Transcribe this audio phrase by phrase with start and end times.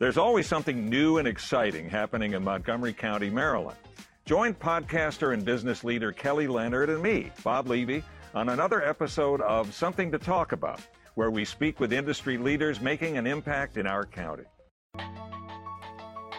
[0.00, 3.76] There's always something new and exciting happening in Montgomery County, Maryland.
[4.24, 8.02] Join podcaster and business leader Kelly Leonard and me, Bob Levy,
[8.34, 10.80] on another episode of Something to Talk About,
[11.16, 14.44] where we speak with industry leaders making an impact in our county.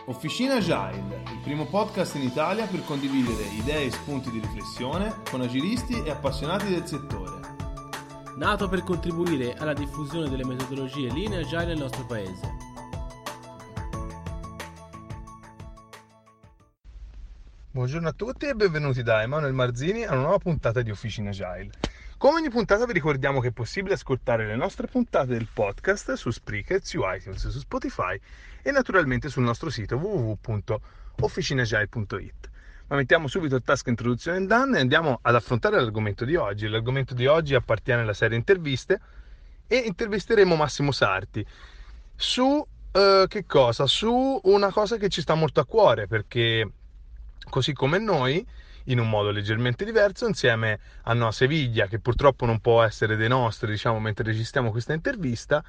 [0.07, 0.97] Officina Agile,
[1.31, 6.09] il primo podcast in Italia per condividere idee e spunti di riflessione con agilisti e
[6.09, 7.39] appassionati del settore.
[8.37, 12.70] Nato per contribuire alla diffusione delle metodologie Lean e Agile nel nostro paese.
[17.73, 21.69] Buongiorno a tutti e benvenuti da Emanuele Marzini a una nuova puntata di Officina Agile.
[22.17, 26.31] Come ogni puntata vi ricordiamo che è possibile ascoltare le nostre puntate del podcast su
[26.31, 28.19] Spreaker, su iTunes, su Spotify
[28.61, 32.49] e naturalmente sul nostro sito www.officinagile.it.
[32.87, 36.67] Ma mettiamo subito il task introduzione done e andiamo ad affrontare l'argomento di oggi.
[36.67, 38.99] L'argomento di oggi appartiene alla serie interviste
[39.65, 41.47] e intervisteremo Massimo Sarti
[42.17, 42.67] su uh,
[43.29, 43.87] che cosa?
[43.87, 46.69] Su una cosa che ci sta molto a cuore perché
[47.49, 48.45] così come noi
[48.85, 53.29] in un modo leggermente diverso insieme a Noa Seviglia che purtroppo non può essere dei
[53.29, 55.63] nostri diciamo mentre registriamo questa intervista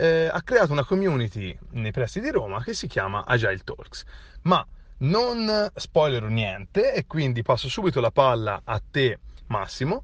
[0.00, 4.04] eh, ha creato una community nei pressi di Roma che si chiama Agile Talks.
[4.42, 4.66] Ma
[4.98, 10.02] non spoilerò niente e quindi passo subito la palla a te Massimo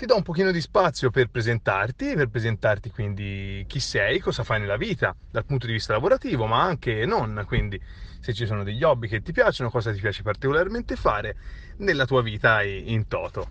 [0.00, 4.58] ti do un pochino di spazio per presentarti, per presentarti quindi chi sei, cosa fai
[4.58, 7.78] nella vita dal punto di vista lavorativo, ma anche non, quindi
[8.18, 11.36] se ci sono degli hobby che ti piacciono, cosa ti piace particolarmente fare
[11.80, 13.50] nella tua vita in toto.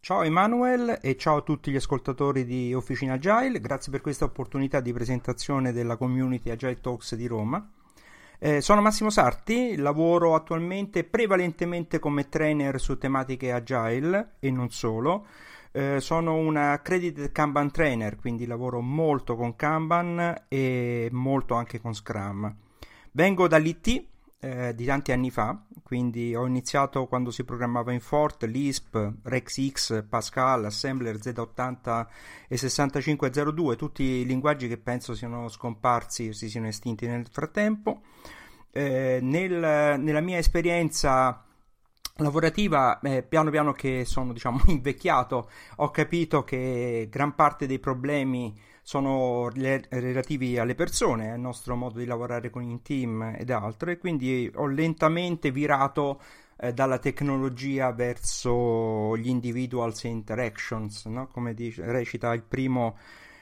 [0.00, 4.80] Ciao Emanuel e ciao a tutti gli ascoltatori di Officina Agile, grazie per questa opportunità
[4.80, 7.66] di presentazione della community Agile Talks di Roma.
[8.38, 15.24] Eh, sono Massimo Sarti, lavoro attualmente prevalentemente come trainer su tematiche agile e non solo.
[15.74, 21.94] Eh, sono un accredited Kanban trainer, quindi lavoro molto con Kanban e molto anche con
[21.94, 22.54] Scrum.
[23.12, 24.04] Vengo dall'IT
[24.38, 30.04] eh, di tanti anni fa, quindi ho iniziato quando si programmava in Fort, Lisp, RexX,
[30.08, 32.06] Pascal, Assembler, Z80
[32.48, 38.02] e 6502, tutti i linguaggi che penso siano scomparsi o si siano estinti nel frattempo.
[38.70, 41.46] Eh, nel, nella mia esperienza
[42.16, 48.58] lavorativa, eh, piano piano che sono diciamo invecchiato, ho capito che gran parte dei problemi
[48.82, 53.90] sono le, relativi alle persone, al nostro modo di lavorare con il team ed altro,
[53.90, 56.20] e quindi ho lentamente virato
[56.56, 61.28] eh, dalla tecnologia verso gli individuals e interactions, no?
[61.28, 62.96] come dice, recita il primo,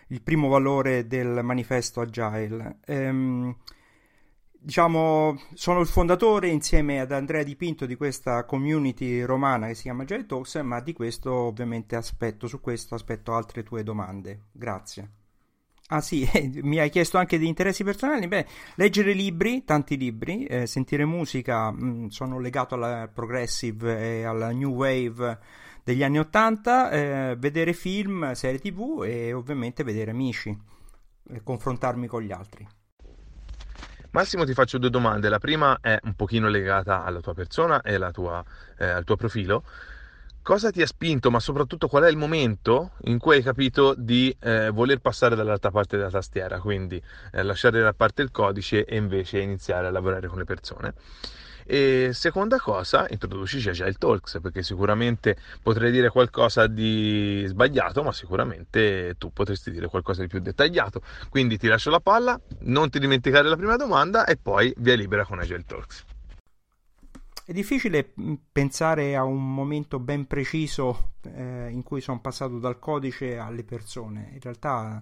[0.09, 2.79] il primo valore del manifesto Agile.
[2.87, 3.57] Ehm,
[4.63, 10.03] diciamo, sono il fondatore insieme ad Andrea Dipinto di questa community romana che si chiama
[10.03, 14.49] Agile Talks, ma di questo ovviamente aspetto, su questo aspetto altre tue domande.
[14.53, 15.11] Grazie.
[15.93, 16.29] Ah sì,
[16.63, 18.29] mi hai chiesto anche di interessi personali.
[18.29, 24.25] Beh, leggere libri, tanti libri, eh, sentire musica, mh, mm, sono legato alla progressive e
[24.25, 25.39] alla new wave
[25.83, 30.57] degli anni Ottanta, eh, vedere film, serie tv e ovviamente vedere amici,
[31.43, 32.69] confrontarmi con gli altri.
[34.13, 37.97] Massimo ti faccio due domande, la prima è un pochino legata alla tua persona e
[38.11, 38.45] tua,
[38.77, 39.63] eh, al tuo profilo.
[40.43, 44.35] Cosa ti ha spinto, ma soprattutto qual è il momento in cui hai capito di
[44.41, 47.01] eh, voler passare dall'altra parte della tastiera, quindi
[47.31, 50.95] eh, lasciare da parte il codice e invece iniziare a lavorare con le persone?
[51.73, 59.15] E seconda cosa, introducici Agile Talks, perché sicuramente potrei dire qualcosa di sbagliato, ma sicuramente
[59.19, 61.01] tu potresti dire qualcosa di più dettagliato.
[61.29, 65.25] Quindi ti lascio la palla, non ti dimenticare la prima domanda e poi via libera
[65.25, 66.05] con Agile Talks.
[67.45, 72.81] È difficile mm, pensare a un momento ben preciso eh, in cui sono passato dal
[72.81, 74.31] codice alle persone.
[74.33, 75.01] In realtà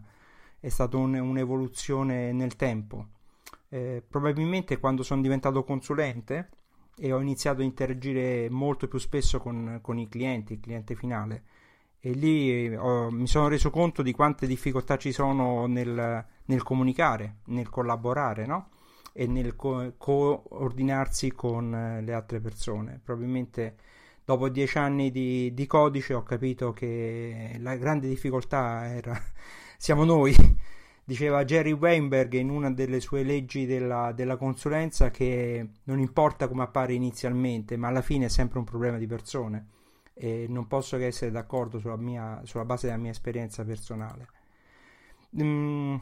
[0.60, 3.06] è stata un, un'evoluzione nel tempo.
[3.70, 6.50] Eh, probabilmente quando sono diventato consulente
[6.98, 11.42] e ho iniziato a interagire molto più spesso con, con i clienti, il cliente finale.
[12.00, 17.38] E lì ho, mi sono reso conto di quante difficoltà ci sono nel, nel comunicare,
[17.46, 18.70] nel collaborare, no?
[19.12, 23.00] E nel co- coordinarsi con eh, le altre persone.
[23.02, 23.76] Probabilmente
[24.24, 29.18] dopo dieci anni di, di codice ho capito che la grande difficoltà era
[29.78, 30.34] siamo noi
[31.08, 36.64] Diceva Jerry Weinberg in una delle sue leggi della, della, consulenza che non importa come
[36.64, 39.68] appare inizialmente, ma alla fine è sempre un problema di persone
[40.12, 44.28] e non posso che essere d'accordo sulla, mia, sulla base della mia esperienza personale.
[45.42, 45.96] Mm,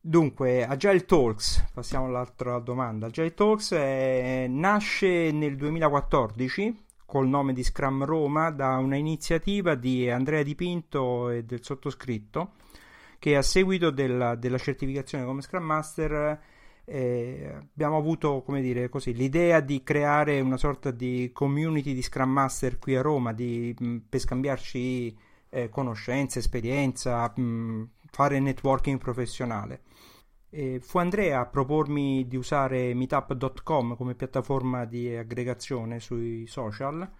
[0.00, 3.06] dunque, Agile Talks, passiamo all'altra domanda.
[3.06, 10.08] Agile Talks è, nasce nel 2014 col nome di Scrum Roma da una iniziativa di
[10.08, 12.52] Andrea Dipinto e del sottoscritto
[13.24, 16.38] che a seguito della, della certificazione come Scrum Master
[16.84, 22.28] eh, abbiamo avuto come dire così, l'idea di creare una sorta di community di Scrum
[22.28, 25.16] Master qui a Roma di, mh, per scambiarci
[25.48, 29.84] eh, conoscenze, esperienza, mh, fare networking professionale.
[30.50, 37.10] E fu Andrea a propormi di usare meetup.com come piattaforma di aggregazione sui social.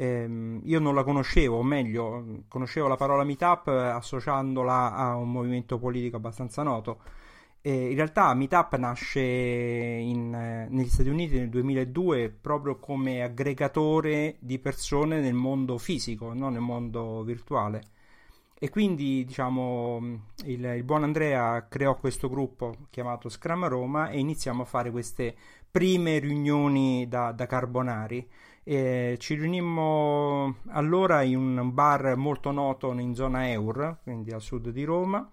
[0.00, 5.78] Eh, io non la conoscevo, o meglio, conoscevo la parola meetup associandola a un movimento
[5.78, 7.00] politico abbastanza noto
[7.60, 14.36] e in realtà Meetup nasce in, eh, negli Stati Uniti nel 2002 proprio come aggregatore
[14.38, 17.82] di persone nel mondo fisico, non nel mondo virtuale.
[18.60, 19.98] E quindi, diciamo,
[20.46, 25.34] il, il, buon Andrea creò questo gruppo chiamato Scrum Roma e iniziamo a fare queste
[25.70, 28.28] prime riunioni da, da carbonari.
[28.68, 34.68] E ci riunimmo allora in un bar molto noto in zona Eur, quindi al sud
[34.68, 35.26] di Roma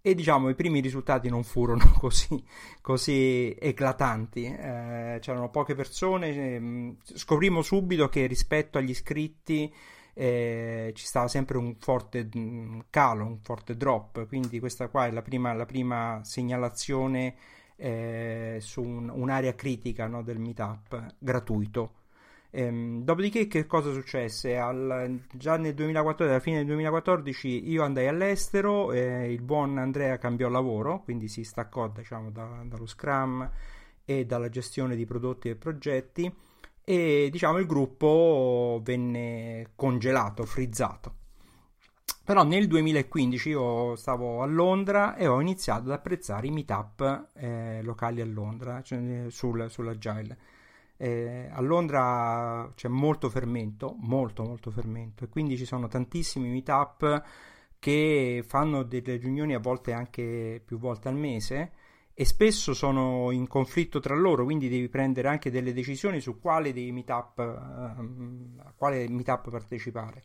[0.00, 2.44] e diciamo i primi risultati non furono così,
[2.80, 9.72] così eclatanti, eh, c'erano poche persone, eh, scoprimmo subito che rispetto agli iscritti
[10.12, 15.12] eh, ci stava sempre un forte mm, calo, un forte drop, quindi questa qua è
[15.12, 17.36] la prima, la prima segnalazione
[17.76, 22.00] eh, su un, un'area critica no, del meetup gratuito.
[22.54, 24.58] Ehm, dopodiché, che cosa successe?
[24.58, 30.18] Al, già nel 2014, alla fine del 2014, io andai all'estero, eh, il buon Andrea
[30.18, 33.50] cambiò lavoro, quindi si staccò diciamo, da, dallo Scrum
[34.04, 36.30] e dalla gestione di prodotti e progetti
[36.84, 41.14] e diciamo il gruppo venne congelato, frizzato.
[42.24, 47.80] Però nel 2015 io stavo a Londra e ho iniziato ad apprezzare i meetup eh,
[47.82, 50.51] locali a Londra, cioè sul, sull'Agile
[51.02, 57.24] eh, a Londra c'è molto fermento, molto molto fermento e quindi ci sono tantissimi meetup
[57.80, 61.72] che fanno delle riunioni a volte anche più volte al mese
[62.14, 66.72] e spesso sono in conflitto tra loro, quindi devi prendere anche delle decisioni su quale
[66.72, 70.22] dei meetup, uh, a quale meetup partecipare.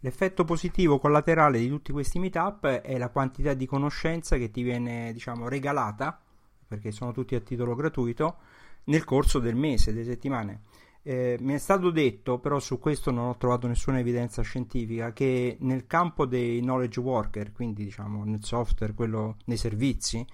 [0.00, 5.12] L'effetto positivo collaterale di tutti questi meetup è la quantità di conoscenza che ti viene,
[5.12, 6.18] diciamo, regalata,
[6.66, 8.36] perché sono tutti a titolo gratuito,
[8.84, 10.62] nel corso del mese, delle settimane.
[11.06, 15.58] Eh, mi è stato detto, però su questo non ho trovato nessuna evidenza scientifica, che
[15.60, 20.26] nel campo dei knowledge worker, quindi diciamo nel software, quello nei servizi,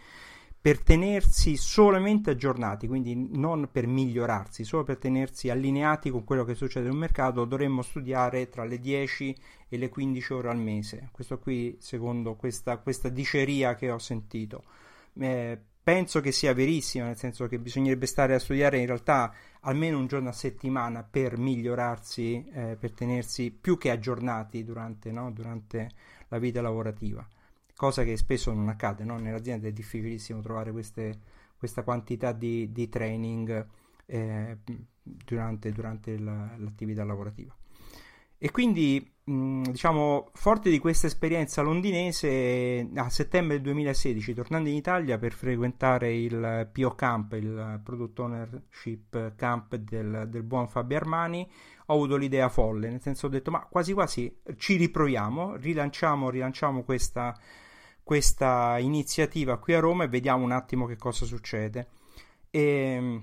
[0.61, 6.55] per tenersi solamente aggiornati, quindi non per migliorarsi, solo per tenersi allineati con quello che
[6.55, 9.37] succede nel mercato, dovremmo studiare tra le 10
[9.69, 11.09] e le 15 ore al mese.
[11.13, 14.65] Questo qui, secondo questa, questa diceria che ho sentito.
[15.19, 15.59] Eh,
[15.91, 20.07] penso che sia verissimo, nel senso che bisognerebbe stare a studiare in realtà almeno un
[20.07, 25.33] giorno a settimana per migliorarsi, eh, per tenersi più che aggiornati durante, no?
[25.33, 25.91] durante,
[26.29, 27.27] la vita lavorativa,
[27.75, 29.19] cosa che spesso non accade, no?
[29.19, 31.19] nelle aziende è difficilissimo trovare queste,
[31.57, 33.67] questa quantità di, di training
[34.07, 34.59] eh,
[35.03, 37.53] durante, durante la, l'attività lavorativa.
[38.43, 45.19] E quindi, mh, diciamo, forte di questa esperienza londinese, a settembre 2016, tornando in Italia
[45.19, 51.47] per frequentare il PO Camp, il Product Ownership Camp del, del buon Fabio Armani,
[51.85, 56.83] ho avuto l'idea folle, nel senso ho detto, ma quasi quasi ci riproviamo, rilanciamo, rilanciamo
[56.83, 57.39] questa,
[58.03, 61.89] questa iniziativa qui a Roma e vediamo un attimo che cosa succede.
[62.49, 63.21] E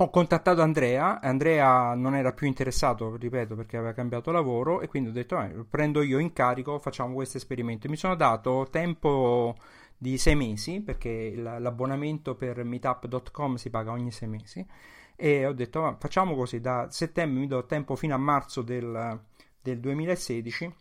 [0.00, 5.08] ho contattato Andrea, Andrea non era più interessato, ripeto, perché aveva cambiato lavoro e quindi
[5.08, 7.88] ho detto eh, prendo io in carico, facciamo questo esperimento.
[7.88, 9.56] Mi sono dato tempo
[9.96, 14.64] di sei mesi perché l'abbonamento per meetup.com si paga ogni sei mesi
[15.16, 19.20] e ho detto facciamo così, da settembre mi do tempo fino a marzo del,
[19.60, 20.74] del 2016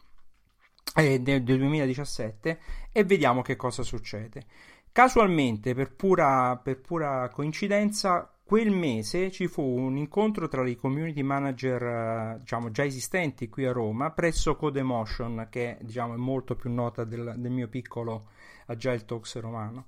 [0.95, 2.59] eh, del, del 2017
[2.91, 4.45] e vediamo che cosa succede.
[4.91, 11.22] Casualmente, per pura, per pura coincidenza, quel mese ci fu un incontro tra i community
[11.22, 16.72] manager eh, diciamo, già esistenti qui a Roma presso Codemotion che diciamo, è molto più
[16.72, 18.30] nota del, del mio piccolo
[18.68, 19.88] Agile Talks romano.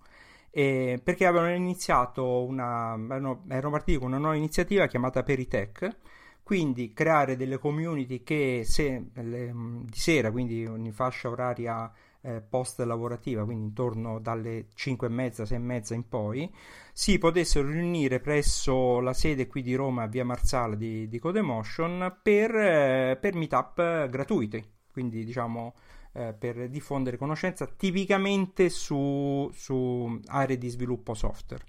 [0.52, 5.98] E perché avevano iniziato una erano, erano partiti con una nuova iniziativa chiamata Peritech.
[6.44, 9.54] Quindi creare delle community che se, le,
[9.86, 11.90] di sera quindi in fascia oraria
[12.22, 16.54] eh, post lavorativa, quindi intorno dalle 5 e mezza, 6 e mezza in poi,
[16.94, 22.56] si potessero riunire presso la sede qui di Roma, via Marsala di, di Codemotion, per,
[22.56, 25.74] eh, per meetup gratuiti, quindi diciamo
[26.14, 31.64] eh, per diffondere conoscenza tipicamente su, su aree di sviluppo software.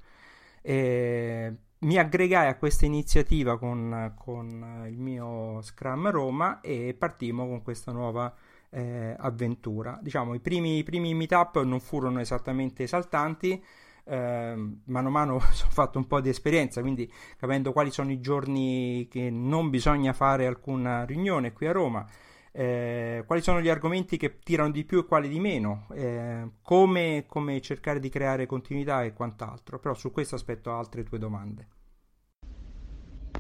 [0.62, 7.62] E mi aggregai a questa iniziativa con, con il mio Scrum Roma e partimmo con
[7.62, 8.35] questa nuova
[8.70, 9.98] eh, avventura.
[10.02, 13.62] Diciamo, i primi, i primi meetup non furono esattamente esaltanti,
[14.04, 18.20] eh, mano a mano ho fatto un po' di esperienza, quindi capendo quali sono i
[18.20, 22.06] giorni che non bisogna fare alcuna riunione qui a Roma,
[22.52, 27.24] eh, quali sono gli argomenti che tirano di più e quali di meno, eh, come,
[27.26, 31.79] come cercare di creare continuità e quant'altro, però su questo aspetto altre tue domande.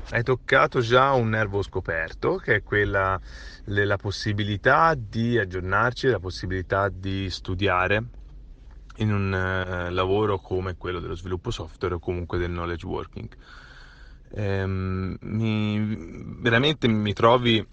[0.08, 3.20] Hai toccato già un nervo scoperto, che è quella
[3.64, 8.04] della possibilità di aggiornarci, la possibilità di studiare
[8.96, 13.28] in un uh, lavoro come quello dello sviluppo software o comunque del knowledge working.
[14.32, 17.66] Ehm, mi, veramente mi trovi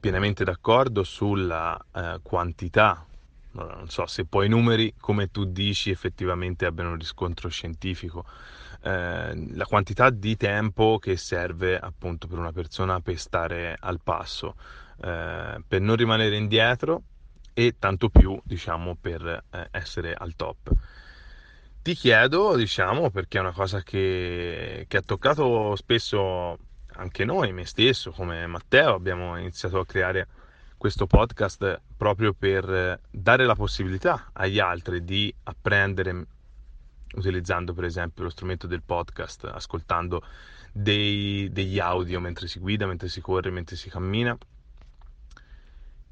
[0.00, 3.06] pienamente d'accordo sulla uh, quantità,
[3.52, 8.24] non so se poi i numeri, come tu dici, effettivamente abbiano un riscontro scientifico,
[8.86, 14.54] eh, la quantità di tempo che serve appunto per una persona per stare al passo,
[15.02, 17.02] eh, per non rimanere indietro
[17.52, 20.70] e tanto più, diciamo, per eh, essere al top.
[21.82, 26.56] Ti chiedo, diciamo, perché è una cosa che, che ha toccato spesso
[26.92, 30.28] anche noi, me stesso, come Matteo, abbiamo iniziato a creare
[30.76, 36.26] questo podcast proprio per dare la possibilità agli altri di apprendere
[37.16, 40.22] utilizzando per esempio lo strumento del podcast, ascoltando
[40.72, 44.36] dei, degli audio mentre si guida, mentre si corre, mentre si cammina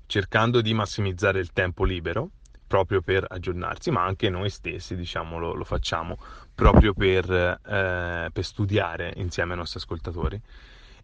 [0.06, 2.30] cercando di massimizzare il tempo libero
[2.66, 6.18] proprio per aggiornarsi, ma anche noi stessi diciamo, lo, lo facciamo
[6.54, 10.40] proprio per, eh, per, studiare insieme ai nostri ascoltatori.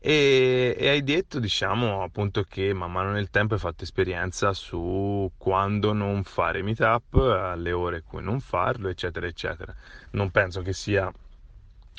[0.03, 5.31] E, e, hai detto, diciamo, appunto che man mano nel tempo hai fatto esperienza su
[5.37, 9.75] quando non fare meetup, alle ore in cui non farlo, eccetera, eccetera.
[10.13, 11.13] Non penso che sia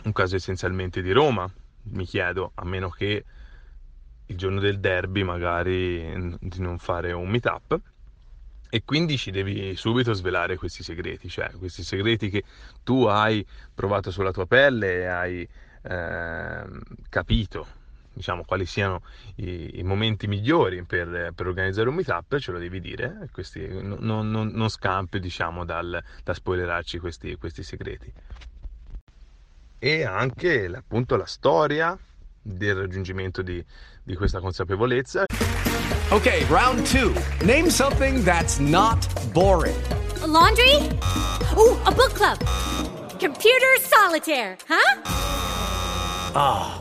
[0.03, 1.48] un caso essenzialmente di Roma,
[1.84, 3.24] mi chiedo, a meno che
[4.25, 7.79] il giorno del derby magari di non fare un meetup
[8.70, 12.43] e quindi ci devi subito svelare questi segreti, cioè questi segreti che
[12.84, 15.48] tu hai provato sulla tua pelle e hai
[15.84, 16.63] eh,
[17.10, 17.67] capito,
[18.13, 19.01] diciamo, quali siano
[19.36, 24.30] i, i momenti migliori per, per, organizzare un meetup, ce lo devi dire, questi, non,
[24.30, 28.12] non, non scampi, diciamo, dal, da spoilerarci questi, questi segreti.
[29.80, 31.98] E anche appunto la storia
[32.41, 33.63] del raggiungimento di,
[34.03, 35.25] di questa consapevolezza.
[36.10, 37.46] Ok, round 2.
[37.46, 39.75] Name something that's not boring.
[40.22, 40.75] A laundry?
[41.56, 42.38] Oh, a book club.
[43.18, 45.01] Computer solitaire, huh?
[46.34, 46.81] Ah, oh,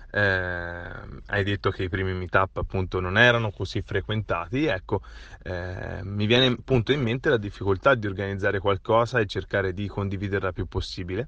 [0.11, 0.89] eh,
[1.27, 4.65] hai detto che i primi meetup appunto non erano così frequentati.
[4.65, 5.01] Ecco,
[5.43, 10.51] eh, mi viene appunto in mente la difficoltà di organizzare qualcosa e cercare di condividerla
[10.51, 11.27] più possibile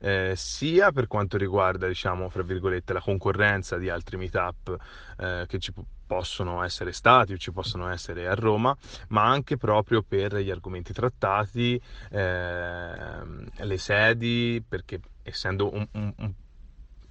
[0.00, 4.76] eh, sia per quanto riguarda, diciamo, fra virgolette, la concorrenza di altri meetup
[5.18, 5.72] eh, che ci
[6.06, 8.76] possono essere stati o ci possono essere a Roma,
[9.08, 13.20] ma anche proprio per gli argomenti trattati, eh,
[13.56, 16.32] le sedi, perché essendo un, un, un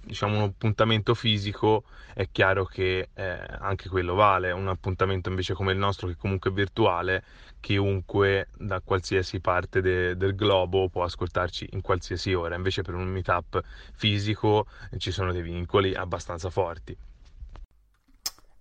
[0.02, 4.50] diciamo un appuntamento fisico è chiaro che eh, anche quello vale.
[4.52, 7.22] Un appuntamento invece come il nostro che comunque è virtuale
[7.60, 12.56] chiunque da qualsiasi parte de- del globo può ascoltarci in qualsiasi ora.
[12.56, 13.62] Invece per un meetup
[13.94, 14.66] fisico
[14.98, 16.96] ci sono dei vincoli abbastanza forti.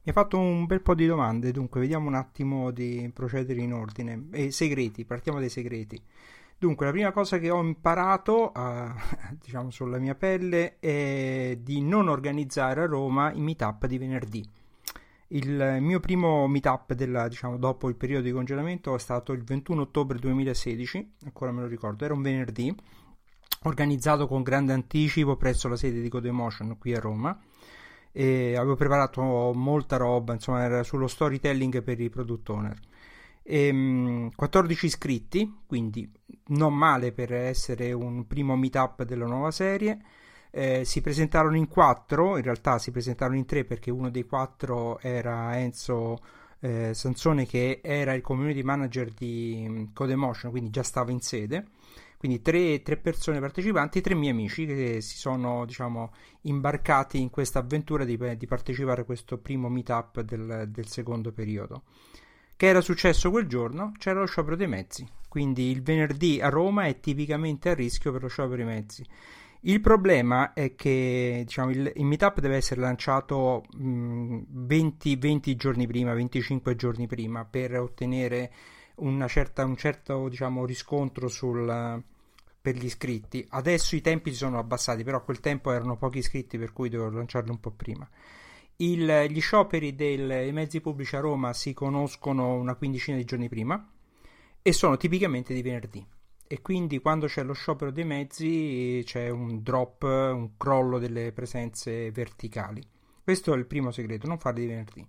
[0.02, 3.74] Mi hai fatto un bel po' di domande dunque vediamo un attimo di procedere in
[3.74, 4.28] ordine.
[4.32, 6.02] E segreti partiamo dai segreti
[6.60, 8.92] Dunque, la prima cosa che ho imparato, uh,
[9.42, 14.46] diciamo sulla mia pelle, è di non organizzare a Roma i meetup di venerdì.
[15.28, 19.84] Il mio primo meetup della, diciamo, dopo il periodo di congelamento è stato il 21
[19.84, 22.76] ottobre 2016, ancora me lo ricordo, era un venerdì,
[23.64, 27.40] organizzato con grande anticipo presso la sede di Codemotion qui a Roma
[28.12, 29.22] e avevo preparato
[29.54, 32.80] molta roba, insomma era sullo storytelling per i product owner.
[33.52, 36.08] E, 14 iscritti, quindi
[36.50, 40.00] non male per essere un primo meetup della nuova serie.
[40.52, 45.00] Eh, si presentarono in quattro, in realtà si presentarono in tre perché uno dei quattro
[45.00, 46.20] era Enzo
[46.60, 51.70] eh, Sansone che era il community manager di mm, Codemotion, quindi già stava in sede.
[52.18, 57.60] Quindi tre, tre persone partecipanti, tre miei amici che si sono diciamo, imbarcati in questa
[57.60, 61.84] avventura di, di partecipare a questo primo meetup del, del secondo periodo.
[62.60, 63.94] Che era successo quel giorno?
[63.98, 68.22] C'era lo sciopero dei mezzi, quindi il venerdì a Roma è tipicamente a rischio per
[68.24, 69.02] lo sciopero dei mezzi.
[69.62, 75.88] Il problema è che diciamo, il, il, meetup deve essere lanciato mh, 20, 20, giorni
[75.88, 78.52] prima, 25 giorni prima per ottenere
[79.28, 82.04] certa, un certo diciamo, riscontro sul,
[82.62, 83.46] per gli iscritti.
[83.52, 86.90] Adesso i tempi si sono abbassati, però a quel tempo erano pochi iscritti per cui
[86.90, 88.06] dovevo lanciarli un po' prima.
[88.82, 93.92] Il, gli scioperi dei mezzi pubblici a Roma si conoscono una quindicina di giorni prima
[94.62, 96.06] e sono tipicamente di venerdì
[96.48, 102.10] e quindi quando c'è lo sciopero dei mezzi c'è un drop, un crollo delle presenze
[102.12, 102.82] verticali.
[103.22, 105.08] Questo è il primo segreto, non farli di venerdì.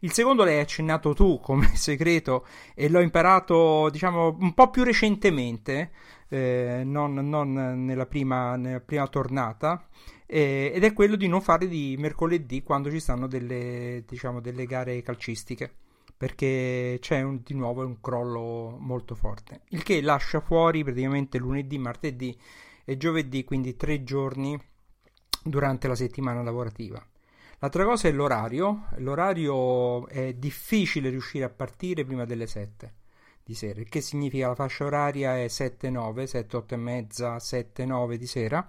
[0.00, 5.90] Il secondo l'hai accennato tu come segreto e l'ho imparato, diciamo, un po' più recentemente,
[6.28, 9.86] eh, non, non nella, prima, nella, prima, tornata,
[10.26, 14.66] eh, ed è quello di non fare di mercoledì quando ci stanno delle, diciamo, delle
[14.66, 15.72] gare calcistiche
[16.16, 21.76] perché c'è un, di nuovo un crollo molto forte, il che lascia fuori praticamente lunedì,
[21.78, 22.36] martedì
[22.84, 24.58] e giovedì, quindi tre giorni
[25.42, 27.04] durante la settimana lavorativa.
[27.58, 32.94] L'altra cosa è l'orario, l'orario è difficile riuscire a partire prima delle 7
[33.42, 38.26] di sera, il che significa la fascia oraria è 7-9, 7-8 e mezza, 7-9 di
[38.26, 38.68] sera.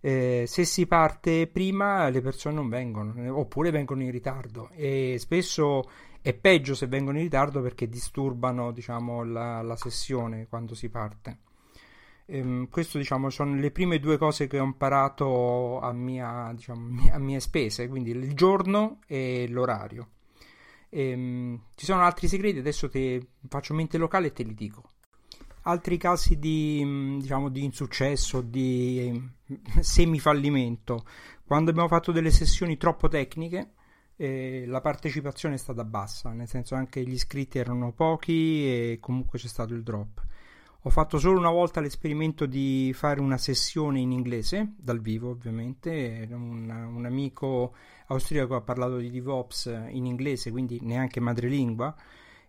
[0.00, 5.88] Eh, se si parte prima le persone non vengono oppure vengono in ritardo e spesso
[6.20, 11.38] è peggio se vengono in ritardo perché disturbano diciamo, la, la sessione quando si parte.
[12.26, 17.18] Ehm, questo diciamo, sono le prime due cose che ho imparato a, mia, diciamo, a
[17.18, 20.08] mie spese, quindi il giorno e l'orario.
[20.90, 24.90] Ehm, ci sono altri segreti, adesso te faccio mente locale e te li dico.
[25.62, 29.30] Altri casi di, diciamo, di insuccesso, di
[29.80, 31.04] semifallimento.
[31.44, 33.72] Quando abbiamo fatto delle sessioni troppo tecniche,
[34.16, 39.38] e la partecipazione è stata bassa, nel senso anche gli iscritti erano pochi e comunque
[39.38, 40.23] c'è stato il drop.
[40.86, 46.28] Ho fatto solo una volta l'esperimento di fare una sessione in inglese, dal vivo ovviamente,
[46.30, 47.74] un, un amico
[48.08, 51.94] austriaco ha parlato di DevOps in inglese, quindi neanche madrelingua,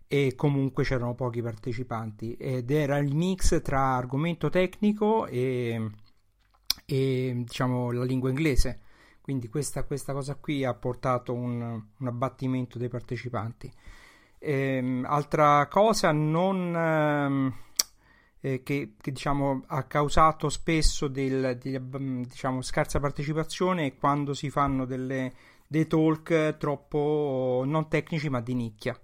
[0.06, 2.34] e comunque c'erano pochi partecipanti.
[2.34, 5.92] Ed era il mix tra argomento tecnico e,
[6.84, 8.80] e diciamo la lingua inglese.
[9.22, 13.72] Quindi questa, questa cosa qui ha portato un, un abbattimento dei partecipanti.
[14.38, 17.54] Ehm, altra cosa non, ehm,
[18.46, 21.80] eh, che, che diciamo, ha causato spesso del, di,
[22.26, 25.32] diciamo, scarsa partecipazione quando si fanno delle,
[25.66, 28.98] dei talk troppo non tecnici ma di nicchia.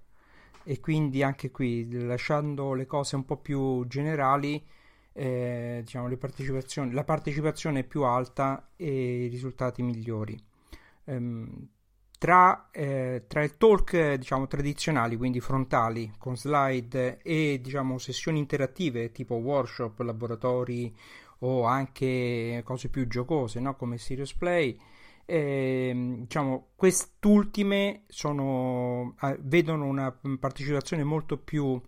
[0.63, 4.65] E quindi anche qui, lasciando le cose un po' più generali,
[5.13, 10.41] eh, diciamo, la partecipazione è più alta e i risultati migliori.
[11.07, 11.69] Ehm,
[12.23, 19.11] tra, eh, tra, il talk diciamo, tradizionali, quindi frontali, con slide e diciamo, sessioni interattive
[19.11, 20.97] tipo workshop, laboratori
[21.41, 23.75] o anche cose più giocose no?
[23.75, 24.79] come Serious Play,
[25.25, 31.81] eh, diciamo, quest'ultime sono, eh, vedono una partecipazione molto più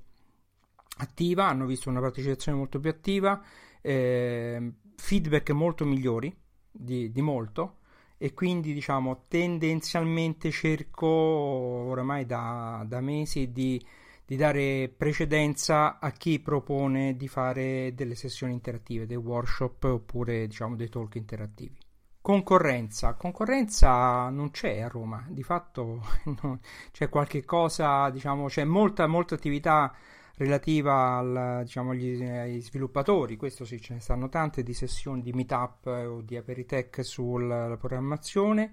[0.97, 3.41] attiva, hanno visto una partecipazione molto più attiva,
[3.81, 6.37] eh, feedback molto migliori
[6.73, 7.77] di, di, molto
[8.17, 13.85] e quindi diciamo tendenzialmente cerco oramai da, da mesi di,
[14.25, 20.77] di, dare precedenza a chi propone di fare delle sessioni interattive, dei workshop oppure diciamo
[20.77, 21.77] dei talk interattivi.
[22.21, 26.01] Concorrenza, concorrenza non c'è a Roma, di fatto
[26.43, 29.95] no, c'è qualche cosa, diciamo, c'è molta, molta attività
[30.37, 35.33] relativa al, diciamo, agli, agli, sviluppatori, questo sì, ce ne stanno tante di sessioni di
[35.33, 38.73] meetup eh, o di aperitech sulla programmazione.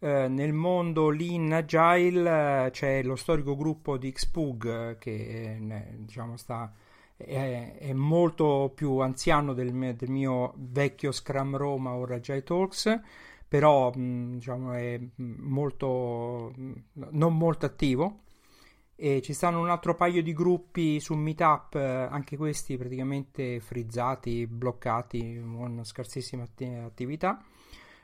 [0.00, 5.94] Eh, nel mondo Lean Agile eh, c'è lo storico gruppo di Xpug eh, che eh,
[5.98, 6.72] diciamo sta,
[7.16, 13.00] è, è, molto più anziano del, del, mio vecchio Scrum Roma o Agile Talks
[13.48, 16.52] però mh, diciamo è molto
[16.92, 18.20] non molto attivo
[19.00, 24.44] e ci stanno un altro paio di gruppi su Meetup, eh, anche questi praticamente frizzati,
[24.48, 26.44] bloccati, con scarsissima
[26.84, 27.40] attività.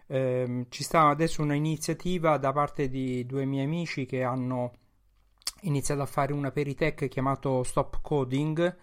[0.07, 4.71] Eh, ci sta adesso un'iniziativa da parte di due miei amici che hanno
[5.63, 8.77] iniziato a fare un aperitech chiamato Stop Coding.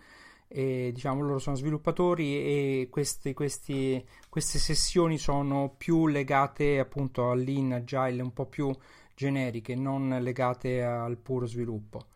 [0.50, 7.71] E, diciamo loro sono sviluppatori e questi, questi, queste sessioni sono più legate appunto all'in
[7.71, 8.69] agile un po' più
[9.22, 12.08] generiche, non legate al puro sviluppo.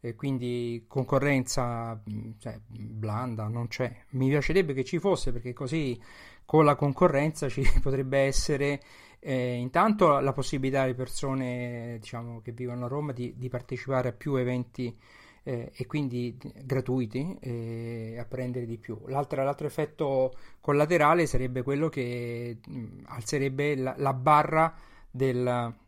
[0.00, 2.00] E quindi concorrenza
[2.38, 3.94] cioè, blanda non c'è.
[4.10, 6.00] Mi piacerebbe che ci fosse perché così
[6.44, 8.80] con la concorrenza ci potrebbe essere
[9.20, 14.12] eh, intanto la possibilità di persone diciamo, che vivono a Roma di, di partecipare a
[14.12, 14.96] più eventi
[15.44, 19.00] eh, e quindi gratuiti e apprendere di più.
[19.06, 24.74] L'altro, l'altro effetto collaterale sarebbe quello che mh, alzerebbe la, la barra
[25.10, 25.80] del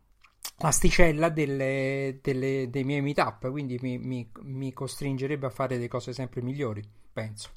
[0.59, 6.13] l'asticella delle, delle, dei miei meetup, quindi mi, mi, mi costringerebbe a fare delle cose
[6.13, 7.51] sempre migliori, penso.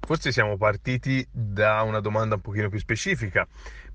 [0.00, 3.46] Forse siamo partiti da una domanda un pochino più specifica,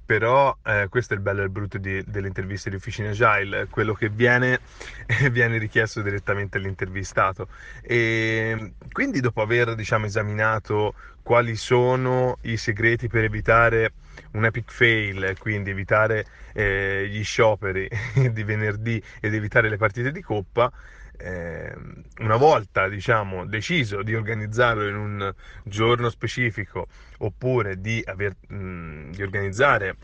[0.06, 3.68] però eh, questo è il bello e il brutto di, delle interviste di Officina Agile,
[3.70, 4.60] quello che viene,
[5.32, 7.48] viene richiesto direttamente all'intervistato.
[7.82, 13.94] E quindi dopo aver diciamo, esaminato quali sono i segreti per evitare
[14.32, 17.88] un epic fail, quindi evitare eh, gli scioperi
[18.32, 20.72] di venerdì ed evitare le partite di coppa,
[21.22, 21.74] eh,
[22.20, 26.88] una volta diciamo deciso di organizzarlo in un giorno specifico
[27.20, 29.96] oppure di, aver, mh, di organizzare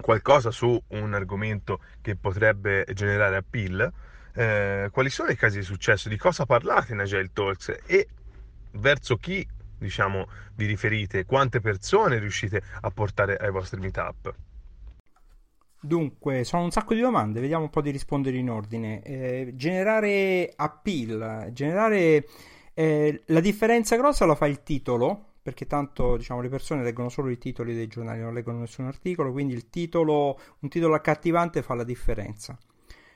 [0.00, 3.92] qualcosa su un argomento che potrebbe generare appeal,
[4.34, 7.74] eh, quali sono i casi di successo, di cosa parlate in Agile Talks?
[7.84, 8.08] E
[8.72, 9.46] verso chi
[9.78, 14.34] diciamo vi riferite, quante persone riuscite a portare ai vostri meetup?
[15.80, 19.00] Dunque, sono un sacco di domande, vediamo un po' di rispondere in ordine.
[19.02, 22.26] Eh, generare appeal, generare
[22.74, 27.30] eh, la differenza grossa la fa il titolo, perché tanto diciamo, le persone leggono solo
[27.30, 31.74] i titoli dei giornali, non leggono nessun articolo, quindi il titolo, un titolo accattivante fa
[31.74, 32.58] la differenza.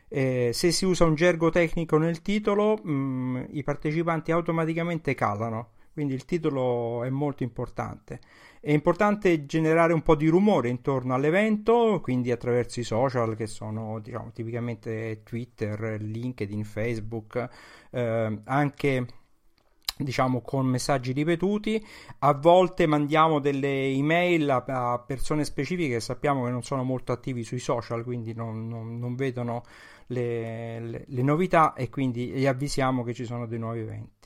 [0.09, 5.71] Eh, se si usa un gergo tecnico nel titolo, mh, mm, i partecipanti automaticamente calano,
[5.93, 8.21] quindi il titolo è molto importante.
[8.65, 13.99] È importante generare un po' di rumore intorno all'evento, quindi attraverso i social che sono
[13.99, 17.49] diciamo, tipicamente Twitter, LinkedIn, Facebook,
[17.91, 19.07] eh, anche
[19.97, 21.85] diciamo con messaggi ripetuti.
[22.21, 27.11] A volte mandiamo delle email a, a, persone specifiche che sappiamo che non sono molto
[27.11, 29.65] attivi sui social quindi non, non, non vedono
[30.07, 34.22] le, le, le novità e quindi li avvisiamo che ci sono dei nuovi eventi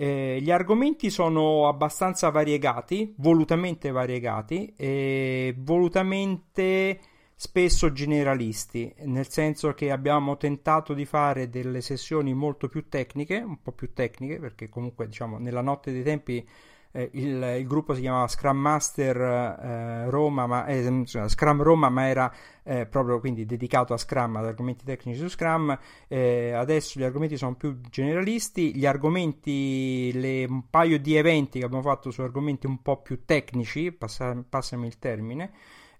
[0.00, 6.98] eh, gli argomenti sono abbastanza variegati, volutamente variegati e volutamente
[7.34, 13.60] spesso generalisti, nel senso che abbiamo tentato di fare delle sessioni molto più tecniche, un
[13.60, 16.48] po' più tecniche, perché comunque diciamo nella notte dei tempi
[16.92, 22.08] eh, il, il, gruppo si chiamava Scrum Master eh, Roma, ma, eh, Scrum Roma, ma
[22.08, 22.32] era
[22.64, 25.78] eh, proprio quindi dedicato a Scrum, ad argomenti tecnici su Scrum.
[26.08, 31.64] Eh, adesso gli argomenti sono più generalisti, gli argomenti, le, un paio di eventi che
[31.64, 35.52] abbiamo fatto su argomenti un po' più tecnici, passa, passami il termine.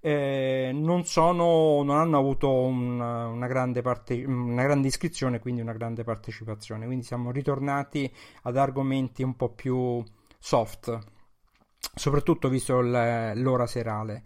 [0.02, 5.74] Eh, non, sono, non hanno avuto una, una, grande parte, una grande iscrizione, quindi una
[5.74, 6.86] grande partecipazione.
[6.86, 8.10] Quindi siamo ritornati
[8.42, 10.02] ad argomenti un po' più
[10.40, 10.98] soft,
[11.94, 14.22] soprattutto visto l'ora serale.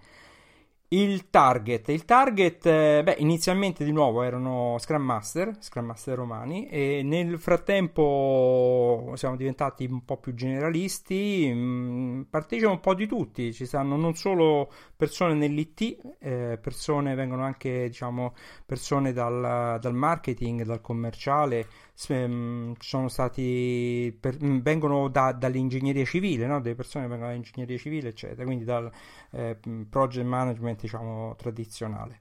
[0.89, 6.69] Il target, il target, eh, beh, inizialmente di nuovo erano Scrum Master, Scrum Master romani,
[6.69, 13.53] e nel frattempo siamo diventati un po' più generalisti, mm, partecipano un po' di tutti,
[13.53, 20.63] ci stanno non solo persone nell'IT, eh, persone vengono anche, diciamo, persone dal, dal marketing,
[20.63, 26.61] dal commerciale, sono stati per, mm, vengono da, dall'ingegneria civile, no?
[26.61, 28.91] delle persone vengono dall'ingegneria civile, eccetera, quindi dal
[29.31, 29.57] eh,
[29.89, 32.21] project management diciamo tradizionale.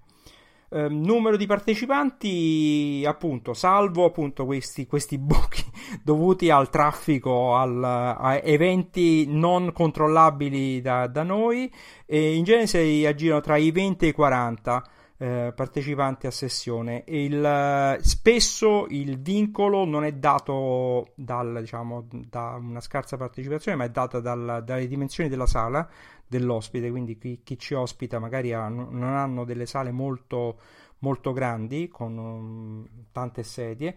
[0.69, 5.63] Eh, numero di partecipanti, appunto, salvo appunto questi, questi buchi
[6.03, 11.71] dovuti al traffico, al, a eventi non controllabili da, da noi,
[12.07, 14.83] in genere si aggirano tra i 20 e i 40
[15.23, 17.05] eh, partecipanti a sessione.
[17.07, 23.89] Il, spesso il vincolo non è dato dal, diciamo, da una scarsa partecipazione, ma è
[23.89, 25.89] dato dal, dalle dimensioni della sala
[26.27, 26.89] dell'ospite.
[26.89, 30.59] Quindi chi, chi ci ospita magari ha, non hanno delle sale molto,
[30.99, 33.95] molto grandi con um, tante sedie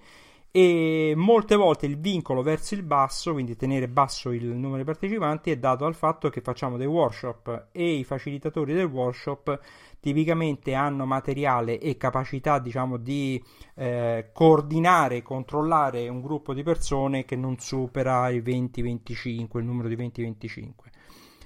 [0.57, 5.51] e molte volte il vincolo verso il basso, quindi tenere basso il numero di partecipanti,
[5.51, 9.61] è dato dal fatto che facciamo dei workshop e i facilitatori del workshop
[10.01, 13.39] tipicamente hanno materiale e capacità diciamo di
[13.75, 19.97] eh, coordinare, controllare un gruppo di persone che non supera i 20-25, il numero di
[19.97, 20.71] 20-25.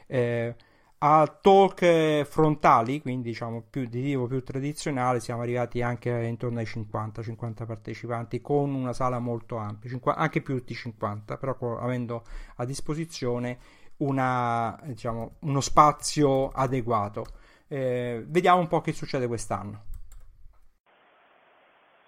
[0.07, 0.55] Eh,
[1.02, 6.66] a talk frontali, quindi diciamo più di tipo più tradizionale, siamo arrivati anche intorno ai
[6.66, 12.22] 50-50 partecipanti con una sala molto ampia, 50, anche più di 50, però avendo
[12.56, 13.58] a disposizione
[13.98, 17.24] una, diciamo, uno spazio adeguato.
[17.66, 19.84] Eh, vediamo un po' che succede quest'anno.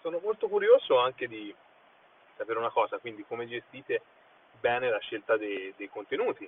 [0.02, 1.55] Sono molto curioso anche di
[2.37, 4.02] sapere una cosa, quindi come gestite
[4.61, 6.46] bene la scelta dei, dei contenuti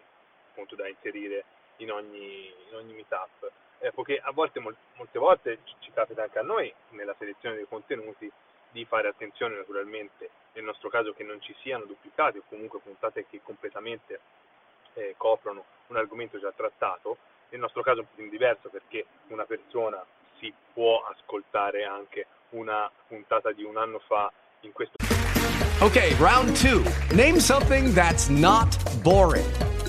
[0.51, 1.45] appunto da inserire
[1.77, 3.51] in ogni, in ogni meetup.
[3.79, 8.31] Eh, perché a volte, molte volte ci capita anche a noi nella selezione dei contenuti
[8.71, 13.27] di fare attenzione naturalmente nel nostro caso che non ci siano duplicati o comunque puntate
[13.29, 14.21] che completamente
[14.95, 17.19] eh, coprono un argomento già trattato,
[17.51, 20.05] nel nostro caso è un po' diverso perché una persona
[20.39, 24.97] si può ascoltare anche una puntata di un anno fa in questo
[25.81, 27.17] Ok, round 2.
[27.17, 29.74] Name something that's not boring.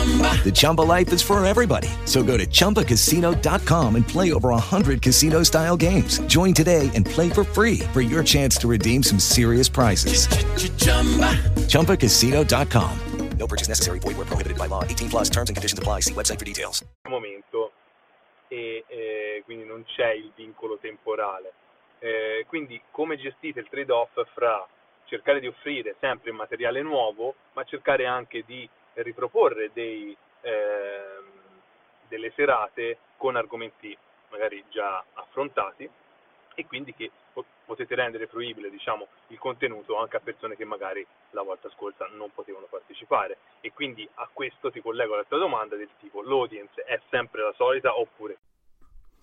[0.00, 1.88] The Chumba life is for everybody.
[2.06, 6.18] So go to ChumbaCasino.com and play over 100 casino style games.
[6.20, 10.26] Join today and play for free for your chance to redeem some serious prizes.
[11.68, 12.98] ChumbaCasino.com.
[13.38, 13.98] No purchase necessary.
[14.00, 14.84] Void where prohibited by law.
[14.84, 16.00] 18 plus terms and conditions apply.
[16.00, 16.84] See website for details.
[17.08, 17.72] Momento
[18.48, 21.52] e eh, quindi non c'è il vincolo temporale.
[22.00, 24.66] Eh, quindi come gestite il trade-off fra
[25.04, 31.18] cercare di offrire sempre materiale nuovo, ma cercare anche di riproporre dei, eh,
[32.08, 33.96] delle serate con argomenti
[34.30, 35.88] magari già affrontati
[36.54, 37.10] e quindi che
[37.64, 42.32] potete rendere fruibile diciamo, il contenuto anche a persone che magari la volta scorsa non
[42.32, 43.38] potevano partecipare.
[43.60, 47.52] E quindi a questo ti collego alla tua domanda del tipo l'audience è sempre la
[47.56, 48.38] solita oppure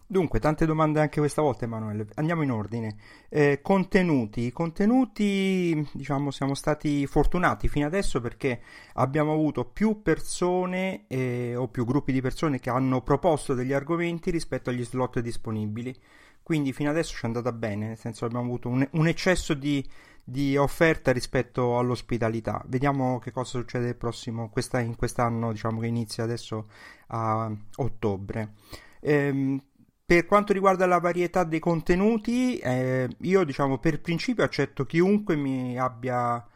[0.10, 2.08] Dunque, tante domande anche questa volta, Emanuele.
[2.14, 2.96] Andiamo in ordine.
[3.28, 4.54] Eh, contenuti.
[4.54, 8.62] Contenuti, diciamo, siamo stati fortunati fino adesso perché
[8.94, 14.32] abbiamo avuto più persone eh, o più gruppi di persone che hanno proposto degli argomenti
[14.32, 15.94] rispetto agli slot disponibili.
[16.42, 19.86] Quindi fino adesso ci è andata bene, nel senso abbiamo avuto un, un eccesso di,
[20.24, 22.64] di, offerta rispetto all'ospitalità.
[22.68, 26.70] Vediamo che cosa succede prossimo, questa, in quest'anno, diciamo che inizia adesso
[27.08, 28.54] a ottobre.
[29.02, 29.62] Ehm,
[30.08, 35.78] per quanto riguarda la varietà dei contenuti, eh, io diciamo per principio accetto chiunque mi
[35.78, 36.48] abbia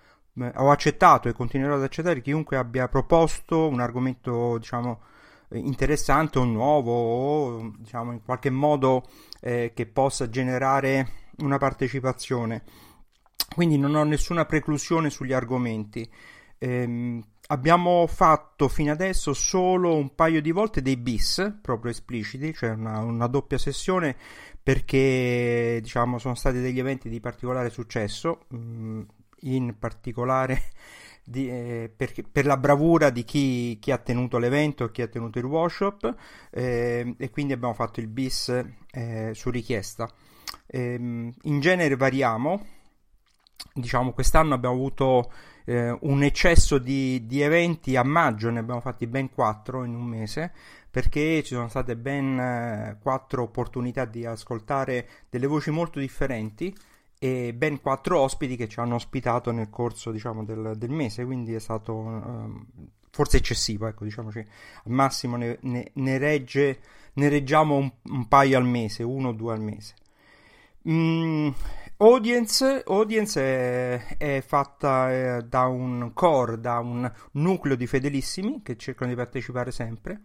[0.56, 5.02] ho accettato e continuerò ad accettare chiunque abbia proposto un argomento diciamo
[5.50, 9.04] interessante o nuovo o diciamo in qualche modo
[9.42, 12.64] eh, che possa generare una partecipazione.
[13.54, 16.10] Quindi non ho nessuna preclusione sugli argomenti.
[16.58, 22.72] Ehm, abbiamo fatto fino adesso solo un paio di volte dei bis proprio espliciti, cioè
[22.72, 24.16] una, una doppia sessione
[24.64, 29.02] perché diciamo sono stati degli eventi di particolare successo, mm,
[29.42, 30.62] in particolare
[31.24, 35.38] di, eh, per, per, la bravura di chi, chi, ha tenuto l'evento chi ha tenuto
[35.40, 36.16] il workshop
[36.52, 40.10] eh, e quindi abbiamo fatto il bis eh, su richiesta.
[40.68, 42.66] Ehm, in genere variamo,
[43.74, 45.32] diciamo quest'anno abbiamo avuto
[45.65, 50.06] eh, un eccesso di, di, eventi a maggio, ne abbiamo fatti ben 4 in un
[50.06, 50.52] mese,
[50.89, 56.76] perché ci sono state ben eh, 4 opportunità di ascoltare delle voci molto differenti
[57.19, 61.54] e ben 4 ospiti che ci hanno ospitato nel corso diciamo, del, del mese, quindi
[61.54, 62.65] è stato um,
[63.12, 66.80] forse eccessivo, ecco, diciamoci, al massimo ne, ne, ne, regge,
[67.13, 69.93] ne reggiamo un, un, paio al mese, uno o due al mese.
[70.89, 71.50] Mm,
[72.02, 78.76] Audience, audience è, è fatta eh, da un core, da un nucleo di fedelissimi che
[78.76, 80.22] cercano di partecipare sempre,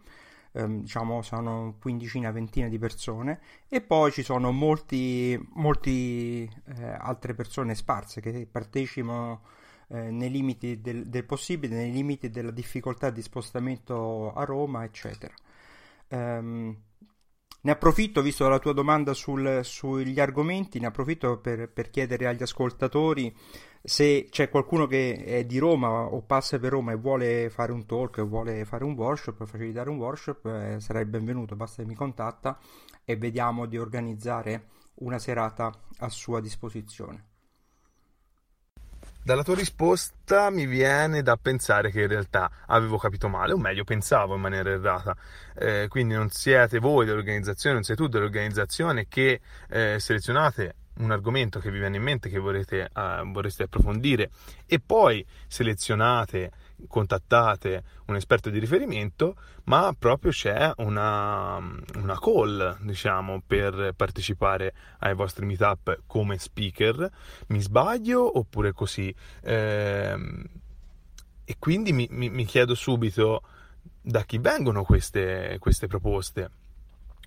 [0.53, 7.75] ehm, diciamo sono quindicina, ventina di persone e poi ci sono molti eh, altre persone
[7.75, 9.43] sparse che partecipano
[9.89, 15.35] eh, nei limiti del, del, possibile, nei limiti della difficoltà di spostamento a Roma, eccetera.
[16.09, 16.75] Um,
[17.67, 22.43] ne approfitto, visto la tua domanda sul, sugli argomenti, ne approfitto per, per, chiedere agli
[22.43, 23.35] ascoltatori
[23.83, 27.85] se c'è qualcuno che è di Roma o passa per Roma e vuole fare un
[27.85, 32.57] talk, vuole fare un workshop, facilitare un workshop, eh, sarai benvenuto, basta che mi contatta
[33.05, 34.69] e vediamo di organizzare
[35.01, 37.36] una serata a sua disposizione.
[39.27, 43.83] Dalla tua risposta mi viene da pensare che in realtà avevo capito male, o meglio
[43.83, 45.17] pensavo in maniera errata.
[45.59, 51.59] Eh, quindi non siete voi dell'organizzazione, non sei tu dell'organizzazione che eh, selezionate un argomento
[51.59, 54.31] che vi viene in mente che vorrete, uh, vorreste approfondire
[54.65, 56.53] e poi selezionate,
[56.89, 65.15] contattate un esperto di riferimento, ma proprio c'è una, una call, diciamo, per partecipare ai
[65.15, 67.11] vostri meetup come speaker.
[67.49, 69.15] Mi sbaglio oppure così?
[69.43, 70.45] Eh,
[71.45, 73.43] e quindi mi, mi, mi, chiedo subito
[74.01, 76.51] da chi vengono queste, queste proposte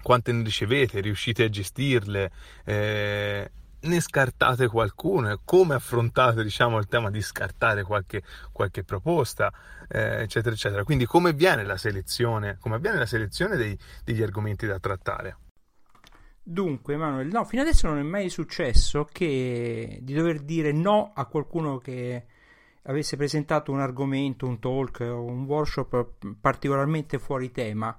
[0.01, 2.31] quante ne ricevete, riuscite a gestirle,
[2.65, 9.51] eh, ne scartate qualcuno, come affrontate diciamo, il tema di scartare qualche, qualche proposta,
[9.87, 10.83] eh, eccetera, eccetera.
[10.83, 15.37] Quindi come avviene la selezione, come avviene la selezione dei, degli argomenti da trattare?
[16.41, 21.25] Dunque, Emanuele, no, fino adesso non è mai successo che di dover dire no a
[21.25, 22.25] qualcuno che
[22.83, 26.07] avesse presentato un argomento, un talk o un workshop
[26.41, 27.95] particolarmente fuori tema.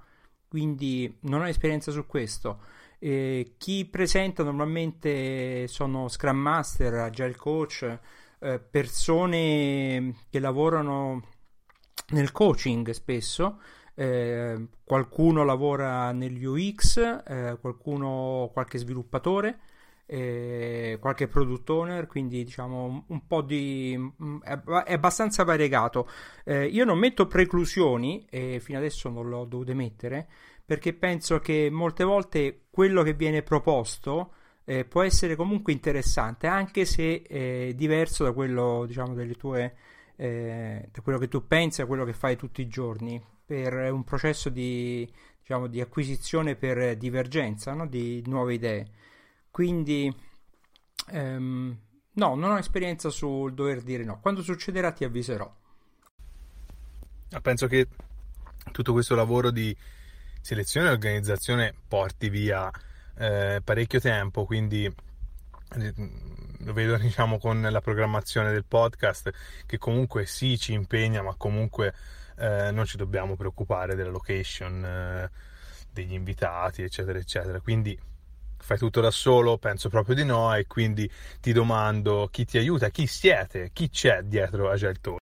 [0.49, 2.59] Quindi non ho esperienza su questo
[3.03, 7.99] eh, chi presenta normalmente sono Scrum Master, Agile Coach,
[8.39, 11.23] eh, persone che lavorano
[12.09, 13.59] nel coaching spesso.
[13.95, 19.59] Eh, qualcuno lavora negli UX, eh, qualcuno qualche sviluppatore,
[20.05, 26.07] eh, qualche product owner, quindi diciamo un po' di mm, è, abbastanza variegato.
[26.45, 30.27] Eh, io non metto preclusioni e fino adesso non l'ho dovuto mettere
[30.71, 34.31] perché penso che molte volte quello che viene proposto
[34.63, 39.75] eh, può essere comunque interessante, anche se è diverso da quello, diciamo, delle tue,
[40.15, 44.05] eh, da quello che tu pensi, a quello che fai tutti i giorni, per un
[44.05, 45.05] processo di,
[45.41, 47.85] diciamo, di acquisizione per divergenza no?
[47.85, 48.87] di nuove idee.
[49.51, 50.09] Quindi,
[51.09, 51.77] ehm,
[52.13, 54.21] no, non ho esperienza sul dover dire no.
[54.21, 55.53] Quando succederà ti avviserò.
[57.41, 57.87] Penso che
[58.71, 59.75] tutto questo lavoro di
[60.41, 62.69] selezione e organizzazione porti via
[63.17, 65.93] eh, parecchio tempo, quindi eh,
[66.59, 69.31] lo vedo diciamo con la programmazione del podcast
[69.65, 71.93] che comunque sì ci impegna ma comunque
[72.37, 75.31] eh, non ci dobbiamo preoccupare della location eh,
[75.91, 77.59] degli invitati eccetera eccetera.
[77.61, 77.97] Quindi
[78.57, 82.89] fai tutto da solo penso proprio di no e quindi ti domando chi ti aiuta
[82.89, 85.20] chi siete chi c'è dietro a Geltor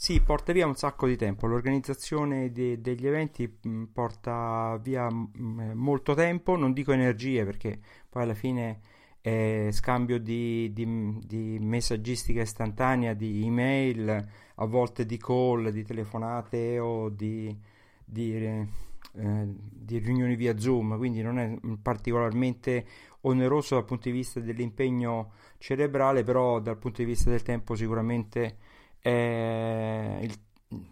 [0.00, 1.48] sì, porta via un sacco di tempo.
[1.48, 7.44] L'organizzazione de- degli eventi mm, porta via mh, mm, eh, molto tempo, non dico energie
[7.44, 8.80] perché poi alla fine
[9.20, 16.78] è scambio di, di, di messaggistica istantanea, di email, a volte di call, di telefonate
[16.78, 17.58] o di,
[18.04, 18.66] di, eh,
[19.50, 22.86] di riunioni via Zoom, quindi non è particolarmente
[23.22, 28.67] oneroso dal punto di vista dell'impegno cerebrale, però dal punto di vista del tempo sicuramente
[29.00, 30.28] è,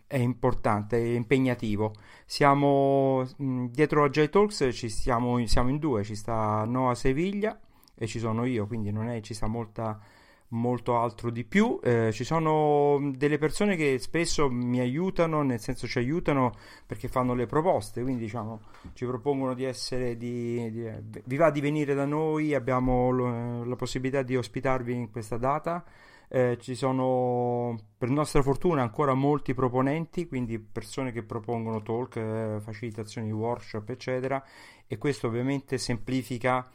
[0.07, 1.93] è importante, è impegnativo.
[2.25, 7.59] Siamo dietro a J-Talks, ci stiamo, siamo in due, ci sta Noah Seviglia
[7.95, 10.01] e ci sono io, quindi non è, ci sta molta
[10.49, 11.81] molto altro di più.
[11.83, 16.53] Eh, ci sono delle persone che spesso mi aiutano, nel senso ci aiutano
[16.87, 18.61] perché fanno le proposte, quindi diciamo
[18.93, 20.91] ci propongono di essere di, di
[21.25, 25.85] vi va di venire da noi, abbiamo lo, la possibilità di ospitarvi in questa data.
[26.29, 32.57] Eh, ci sono per nostra fortuna ancora molti proponenti, quindi persone che propongono talk, eh,
[32.61, 34.43] facilitazioni, workshop, eccetera,
[34.87, 36.69] e questo ovviamente semplifica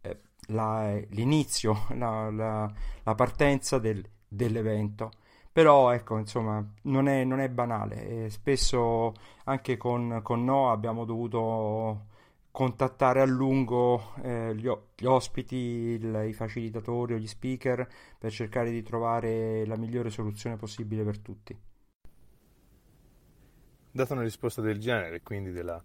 [0.00, 5.10] eh, la, l'inizio, la, la, la partenza del, dell'evento.
[5.50, 8.30] Però ecco, insomma, non è, non è banale.
[8.30, 9.12] spesso
[9.44, 12.07] anche con, con No abbiamo dovuto
[12.58, 17.86] contattare a lungo eh, gli, gli, ospiti, il, i facilitatori o gli speaker
[18.18, 21.56] per cercare di trovare la migliore soluzione possibile per tutti.
[23.92, 25.80] Data una risposta del genere, quindi della,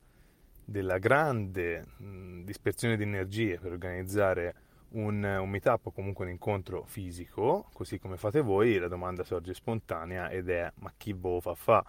[0.65, 4.55] della grande mh, dispersione di energie per organizzare
[4.93, 9.53] un, un meetup o comunque un incontro fisico, così come fate voi, la domanda sorge
[9.53, 11.86] spontanea ed è ma chi vo fa fa?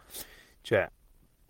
[0.61, 0.91] Cioè,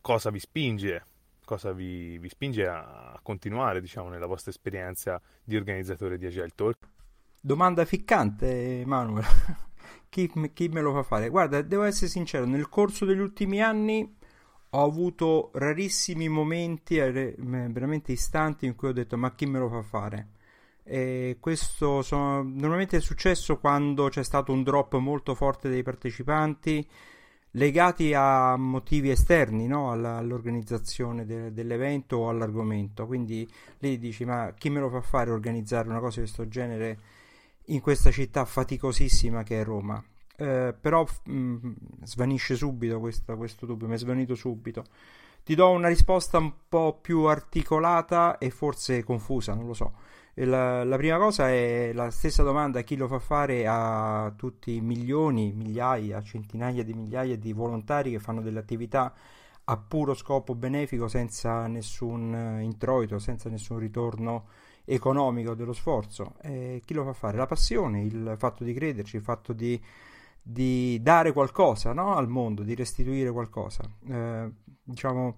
[0.00, 1.06] cosa vi spinge
[1.44, 6.78] cosa vi, vi spinge a continuare diciamo, nella vostra esperienza di organizzatore di Agile Talk?
[7.40, 9.24] Domanda ficcante, Manuel.
[10.08, 11.28] chi, chi me lo fa fare?
[11.28, 14.16] Guarda, devo essere sincero, nel corso degli ultimi anni
[14.70, 19.82] ho avuto rarissimi momenti, veramente istanti, in cui ho detto ma chi me lo fa
[19.82, 20.28] fare?
[20.82, 26.86] E questo sono, normalmente è successo quando c'è stato un drop molto forte dei partecipanti,
[27.56, 29.90] legati a motivi esterni no?
[29.90, 33.06] all'organizzazione de- dell'evento o all'argomento.
[33.06, 33.48] Quindi
[33.78, 36.98] lì dici: Ma chi me lo fa fare organizzare una cosa di questo genere
[37.68, 40.02] in questa città faticosissima che è Roma?
[40.36, 41.70] Eh, però mh,
[42.02, 44.84] svanisce subito questo, questo dubbio, mi è svanito subito.
[45.44, 49.92] ti do una risposta un po' più articolata e forse confusa, non lo so.
[50.36, 54.80] La, la, prima cosa è la stessa domanda chi lo fa fare a tutti i
[54.80, 59.14] milioni, migliaia, centinaia di migliaia di volontari che fanno delle attività
[59.66, 64.46] a puro scopo benefico senza nessun introito, senza nessun ritorno
[64.84, 66.34] economico dello sforzo.
[66.42, 67.36] Eh, chi lo fa fare?
[67.36, 69.80] La passione, il fatto di crederci, il fatto di,
[70.42, 72.16] di dare qualcosa no?
[72.16, 73.82] al mondo, di restituire qualcosa.
[74.06, 74.50] Eh,
[74.82, 75.34] diciamo,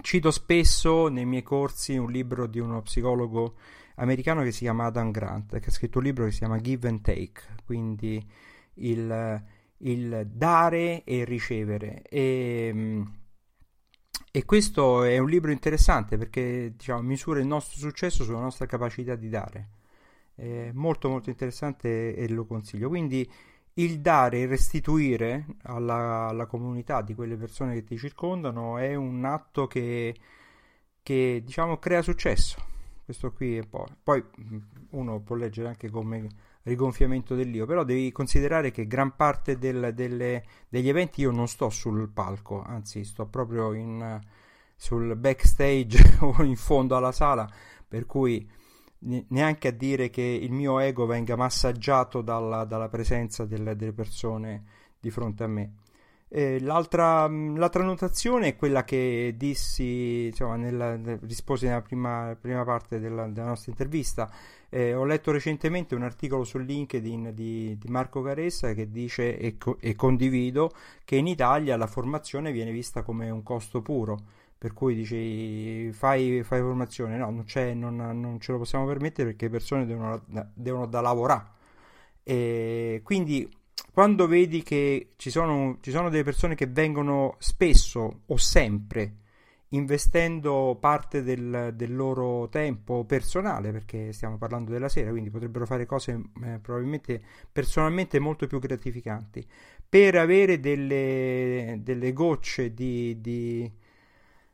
[0.00, 3.54] cito spesso nei miei corsi un libro di uno psicologo
[4.00, 6.88] americano che si chiama Adam Grant, che ha scritto un libro che si chiama Give
[6.88, 8.24] and Take, quindi
[8.74, 9.44] il,
[9.78, 12.02] il dare e ricevere.
[12.02, 13.04] E,
[14.32, 19.14] e, questo è un libro interessante perché diciamo, misura il nostro successo sulla nostra capacità
[19.14, 19.68] di dare.
[20.34, 22.88] È molto molto interessante e lo consiglio.
[22.88, 23.30] Quindi
[23.74, 29.24] il dare e restituire alla, alla, comunità di quelle persone che ti circondano è un
[29.24, 30.14] atto che,
[31.02, 32.69] che diciamo crea successo
[33.10, 34.24] questo qui è poi, poi
[34.90, 36.28] uno può leggere anche come
[36.62, 41.70] rigonfiamento dell'io, però devi considerare che gran parte del, delle, degli eventi io non sto
[41.70, 44.20] sul palco, anzi sto proprio in,
[44.76, 47.50] sul backstage o in fondo alla sala,
[47.88, 48.48] per cui
[49.00, 54.64] neanche a dire che il mio ego venga massaggiato dalla, dalla presenza delle, delle persone
[55.00, 55.72] di fronte a me.
[56.32, 62.62] Eh, l'altra, mm, l'altra, notazione è quella che dissi, insomma, nella, risposi nella prima, prima
[62.64, 64.30] parte della, della, nostra intervista.
[64.68, 69.58] Eh, ho letto recentemente un articolo su LinkedIn di, di Marco Caressa che dice, e,
[69.58, 70.70] co- e, condivido,
[71.04, 74.16] che in Italia la formazione viene vista come un costo puro.
[74.56, 77.44] Per cui dici fai, fai formazione, no, non,
[77.78, 80.22] non, non, ce lo possiamo permettere perché le persone devono,
[80.54, 81.58] devono da lavorare.
[82.22, 83.48] E quindi
[83.92, 89.14] quando vedi che ci sono, ci sono delle persone che vengono spesso o sempre
[89.70, 95.86] investendo parte del, del, loro tempo personale, perché stiamo parlando della sera, quindi potrebbero fare
[95.86, 97.20] cose eh, probabilmente
[97.52, 99.46] personalmente molto più gratificanti,
[99.88, 103.70] per avere delle, delle gocce di, di,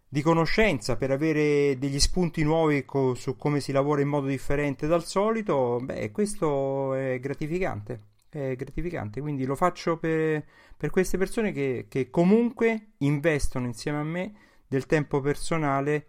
[0.07, 4.87] di, conoscenza, per avere degli spunti nuovi co- su come si lavora in modo differente
[4.87, 9.21] dal solito, beh, questo è gratificante è gratificante.
[9.21, 10.45] Quindi lo faccio per,
[10.77, 14.33] per queste persone che, che, comunque investono insieme a me
[14.67, 16.07] del tempo personale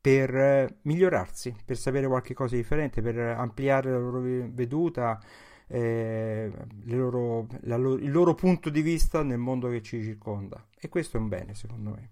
[0.00, 5.20] per eh, migliorarsi, per sapere qualche cosa di differente, per ampliare la loro veduta,
[5.68, 6.50] eh,
[6.84, 10.64] loro, lo, il loro punto di vista nel mondo che ci circonda.
[10.78, 12.08] E questo è un bene, secondo me.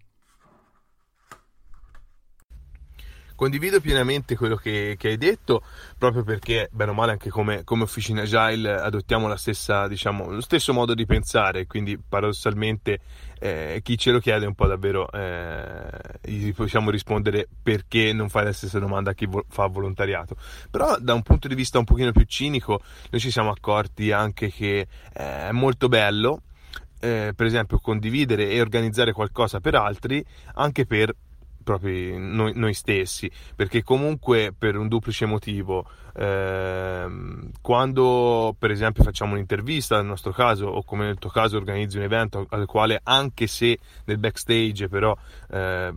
[3.37, 5.63] Condivido pienamente quello che, che, hai detto,
[5.99, 10.73] proprio perché, bene o male, anche come, come Officina Agile adottiamo stessa, diciamo, lo stesso
[10.73, 13.01] modo di pensare, quindi paradossalmente
[13.41, 15.91] eh, chi ce lo chiede un po' davvero eh,
[16.23, 20.37] gli possiamo rispondere perché non fai la stessa domanda a chi vo- fa volontariato.
[20.71, 22.81] Però da un punto di vista un pochino più cinico,
[23.11, 24.87] noi ci siamo accorti anche che eh,
[25.49, 26.43] è molto bello,
[27.01, 30.25] eh, per esempio, condividere e organizzare qualcosa per altri,
[30.55, 31.15] anche per
[31.65, 35.85] proprio noi, noi, stessi, perché comunque per un duplice motivo,
[36.15, 41.97] ehm, quando per esempio facciamo un'intervista nel nostro caso o come nel tuo caso organizzi
[41.97, 45.17] un evento al quale anche se nel backstage però
[45.51, 45.93] eh,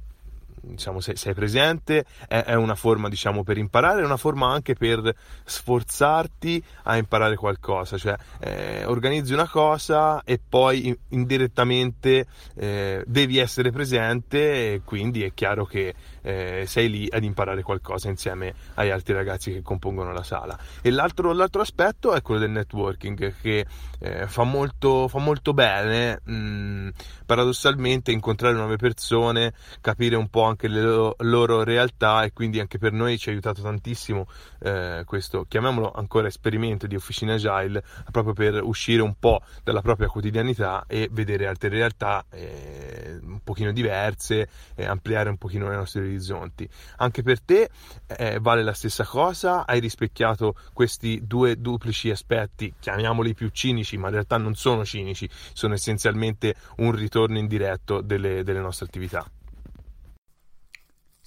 [0.68, 4.76] diciamo, sei, sei presente, è, è, una forma diciamo, per imparare, è una forma anche
[4.76, 5.14] per
[5.44, 13.72] sforzarti a imparare qualcosa, cioè eh, organizzi una cosa e poi indirettamente eh, devi essere
[13.72, 15.94] presente e quindi è chiaro che
[16.28, 20.58] eh, sei lì ad imparare qualcosa insieme agli altri ragazzi che compongono la sala.
[20.82, 23.66] E l'altro, l'altro aspetto è quello del networking che
[24.00, 26.90] eh, fa, molto, fa molto bene, mh, mm,
[27.26, 32.78] paradossalmente, incontrare nuove persone, capire un po' anche le loro, loro, realtà e quindi anche
[32.78, 34.28] per noi ci ha aiutato tantissimo
[34.60, 40.08] eh, questo, chiamiamolo ancora esperimento di Officina Agile, proprio per uscire un po' dalla propria
[40.08, 46.02] quotidianità e vedere altre realtà eh, un pochino diverse e ampliare un pochino le nostre
[46.02, 46.68] orizzonti.
[46.98, 47.70] Anche per te
[48.08, 49.66] eh, vale la stessa cosa?
[49.66, 55.30] Hai rispecchiato questi due duplici aspetti, chiamiamoli più cinici, ma in realtà non sono cinici,
[55.54, 59.26] sono essenzialmente un ritorno indiretto delle, delle nostre attività.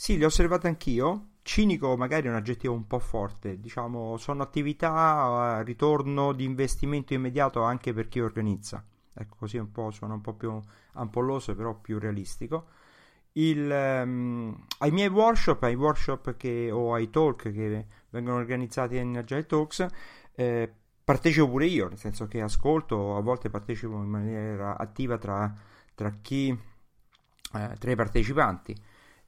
[0.00, 1.32] Sì, le ho osservate anch'io.
[1.42, 7.12] Cinico magari è un aggettivo un po' forte, diciamo, sono attività a ritorno di investimento
[7.12, 8.82] immediato anche per chi organizza.
[9.12, 10.58] Ecco, così un po' suona un po' più
[10.94, 12.68] ampolloso, però più realistico
[13.32, 19.18] il, um, ai miei workshop, ai workshop che, o ai talk che vengono organizzati in
[19.18, 19.86] Agile Talks,
[20.32, 20.72] eh,
[21.04, 25.54] partecipo pure io, nel senso che ascolto, a volte partecipo in maniera attiva tra,
[25.94, 26.58] tra chi
[27.52, 28.74] eh, tra i partecipanti.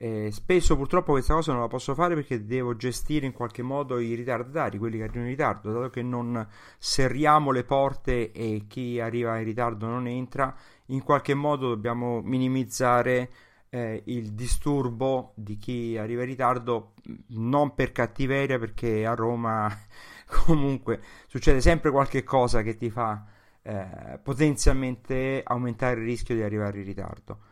[0.02, 4.00] Eh, spesso purtroppo questa cosa non la posso fare perché devo gestire in qualche modo
[4.00, 6.44] i ritardati, quelli che arrivano in ritardo, dato che non
[6.76, 10.52] serriamo le porte e chi arriva in ritardo non entra,
[10.86, 13.30] in qualche modo dobbiamo minimizzare
[13.68, 16.94] eh, il disturbo di chi arriva in ritardo,
[17.28, 19.72] non per cattiveria, perché a Roma
[20.26, 23.24] comunque succede sempre qualche cosa che ti fa
[23.62, 27.50] eh, potenzialmente aumentare il rischio di arrivare in ritardo.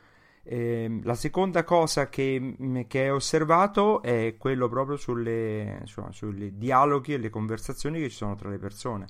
[0.53, 7.15] Eh, la seconda cosa che, che, ho osservato è quello proprio sulle, insomma, sui dialoghi
[7.15, 9.07] e le conversazioni che ci sono tra le persone.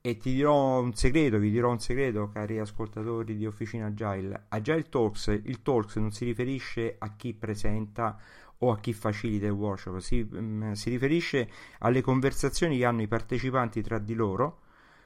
[0.00, 4.46] E ti dirò un segreto, vi dirò un segreto, cari ascoltatori di Officina Agile.
[4.48, 8.18] Agile Talks, il Talks non si riferisce a chi presenta
[8.60, 10.26] o a chi facilita il workshop, si,
[10.72, 11.50] si riferisce
[11.80, 14.60] alle conversazioni che hanno i partecipanti tra di loro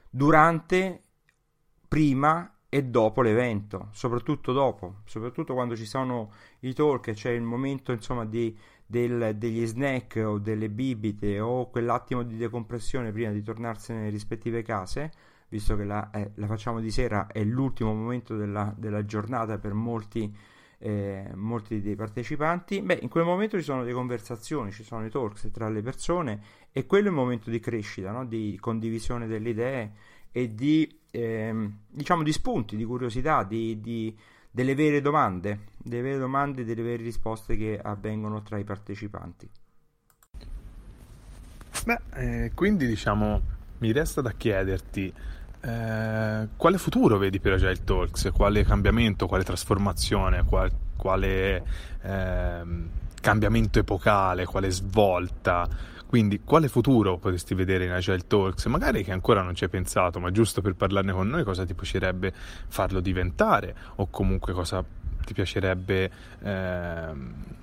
[0.08, 1.02] durante,
[1.88, 7.92] prima e dopo l'evento, soprattutto dopo, soprattutto quando ci sono i talk, c'è il momento
[7.92, 8.52] insomma di,
[8.84, 14.62] del, degli snack o delle bibite o quell'attimo di decompressione prima di tornarsene nelle rispettive
[14.62, 15.12] case,
[15.50, 19.72] visto che la, eh, la facciamo di sera, è l'ultimo momento della, della giornata per
[19.72, 20.34] molti,
[20.78, 25.10] eh, molti dei partecipanti, beh, in quel momento ci sono delle conversazioni, ci sono i
[25.10, 28.26] talks tra le persone e quello è il momento di crescita, no?
[28.26, 29.92] di condivisione delle idee
[30.32, 34.16] e di, ehm, diciamo, di spunti, di curiosità, di, di,
[34.50, 39.48] delle vere domande, delle vere domande delle vere risposte che avvengono tra i partecipanti.
[41.84, 43.40] Beh, eh, quindi diciamo,
[43.78, 45.12] mi resta da chiederti
[45.60, 51.62] eh, quale futuro vedi per Agile Talks, quale cambiamento, quale trasformazione, qual, quale
[52.02, 52.62] eh,
[53.20, 58.66] cambiamento epocale, quale svolta quindi quale futuro potresti vedere in Agile Talks?
[58.66, 61.74] Magari che ancora non ci hai pensato, ma giusto per parlarne con noi, cosa ti
[61.74, 62.32] piacerebbe
[62.68, 64.84] farlo diventare o comunque cosa
[65.24, 66.10] ti piacerebbe
[66.40, 67.08] eh,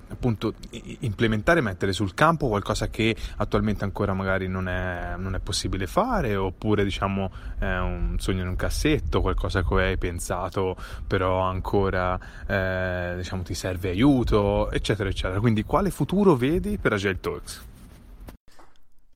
[0.06, 0.52] appunto
[0.98, 6.36] implementare, mettere sul campo qualcosa che attualmente ancora magari non è, non è possibile fare
[6.36, 10.76] oppure diciamo un sogno in un cassetto, qualcosa cui hai pensato
[11.06, 15.40] però ancora eh, diciamo ti serve aiuto eccetera eccetera.
[15.40, 17.70] Quindi quale futuro vedi per Agile Talks?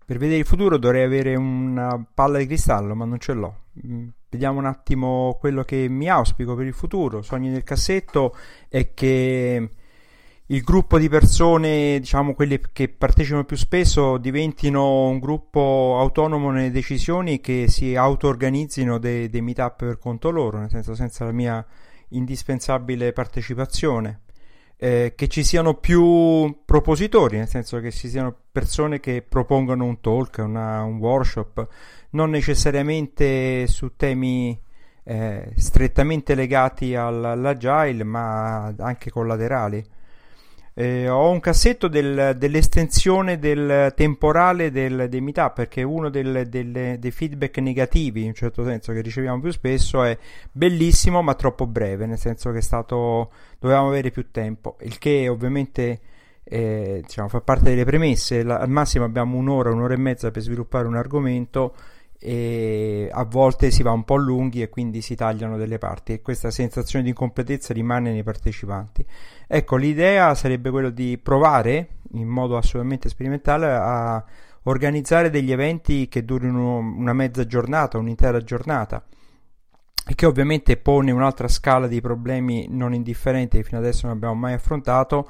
[0.06, 3.62] Per vedere il futuro dovrei avere una palla di cristallo, ma non ce l'ho.
[3.84, 7.22] Mm, vediamo un attimo quello che mi auspico per il futuro.
[7.22, 8.32] Sogni nel cassetto
[8.68, 9.68] è che
[10.46, 16.70] il gruppo di persone, diciamo quelle che partecipano più spesso, diventino un gruppo autonomo nelle
[16.70, 21.66] decisioni che si auto-organizzino dei, dei meetup per conto loro, nel senso senza la mia
[22.10, 24.20] indispensabile partecipazione
[24.78, 30.00] eh, che ci siano più propositori, nel senso che ci siano persone che propongono un
[30.00, 31.66] talk, una, un workshop,
[32.10, 34.58] non necessariamente su temi
[35.04, 39.84] eh, strettamente legati all'agile, ma anche collaterali.
[40.78, 46.98] Eh, ho un cassetto del, dell'estensione del temporale del, dei meetup perché uno del, del,
[46.98, 50.18] dei feedback negativi in un certo senso che riceviamo più spesso è
[50.52, 54.76] bellissimo ma troppo breve nel senso che è stato dovevamo avere più tempo.
[54.80, 56.00] Il che ovviamente
[56.44, 58.42] eh, diciamo, fa parte delle premesse.
[58.42, 61.74] La, al massimo abbiamo un'ora un'ora e mezza per sviluppare un argomento
[62.18, 66.22] e a volte si va un po' lunghi e quindi si tagliano delle parti e
[66.22, 69.04] questa sensazione di incompletezza rimane nei partecipanti.
[69.46, 74.24] Ecco, l'idea sarebbe quella di provare in modo assolutamente sperimentale a
[74.64, 79.04] organizzare degli eventi che durino una mezza giornata, un'intera giornata
[80.08, 84.34] e che ovviamente pone un'altra scala di problemi non indifferenti che fino adesso non abbiamo
[84.34, 85.28] mai affrontato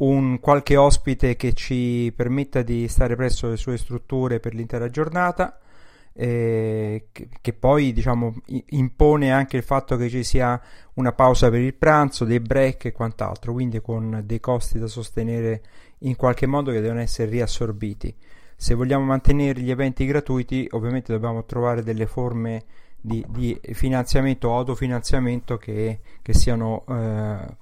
[0.00, 5.58] un qualche ospite che ci permetta di stare presso le sue strutture per l'intera giornata
[6.12, 8.34] eh, che, poi diciamo
[8.70, 10.60] impone anche il fatto che ci sia
[10.94, 15.62] una pausa per il pranzo, dei break e quant'altro, quindi con dei costi da sostenere
[16.00, 18.14] in qualche modo che devono essere riassorbiti.
[18.56, 22.64] Se vogliamo mantenere gli eventi gratuiti, ovviamente dobbiamo trovare delle forme
[23.00, 27.56] di, di finanziamento o autofinanziamento che, che siano eh,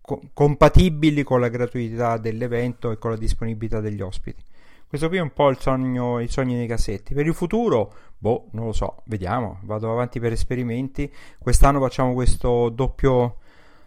[0.00, 4.42] co- compatibili con la gratuità dell'evento e con la disponibilità degli ospiti.
[4.94, 7.14] Questo qui è un po' il sogno, i sogni nei cassetti.
[7.14, 11.12] Per il futuro, boh, non lo so, vediamo, vado avanti per esperimenti.
[11.36, 13.38] Quest'anno facciamo questo doppio,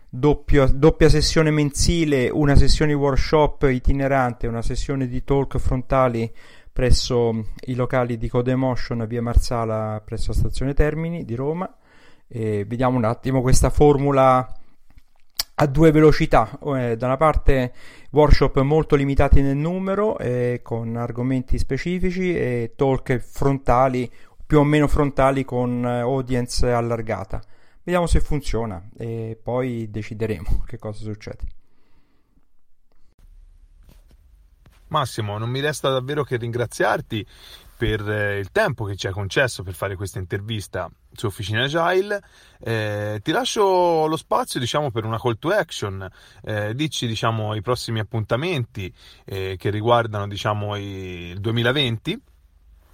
[0.09, 6.29] doppio, doppia sessione mensile, una sessione di workshop itinerante, una sessione di talk frontali
[6.73, 11.73] presso i locali di Codemotion via Marsala presso la stazione Termini di Roma.
[12.27, 14.45] E vediamo un attimo questa formula
[15.59, 17.73] a due velocità, eh, da una parte
[18.11, 24.11] workshop molto limitati nel numero eh, con argomenti specifici e talk frontali
[24.45, 27.41] più o meno frontali con eh, audience allargata
[27.87, 31.55] vediamo se funziona e poi decideremo che cosa succede.
[34.89, 37.25] Massimo, non mi resta davvero che ringraziarti
[37.77, 42.21] per eh, il tempo che ci hai concesso per fare questa intervista su Officina Agile.
[42.59, 46.09] Eh, ti lascio lo spazio diciamo, per una call to action.
[46.43, 48.91] Eh, dici diciamo, i prossimi appuntamenti
[49.25, 52.21] eh, che riguardano diciamo, il 2020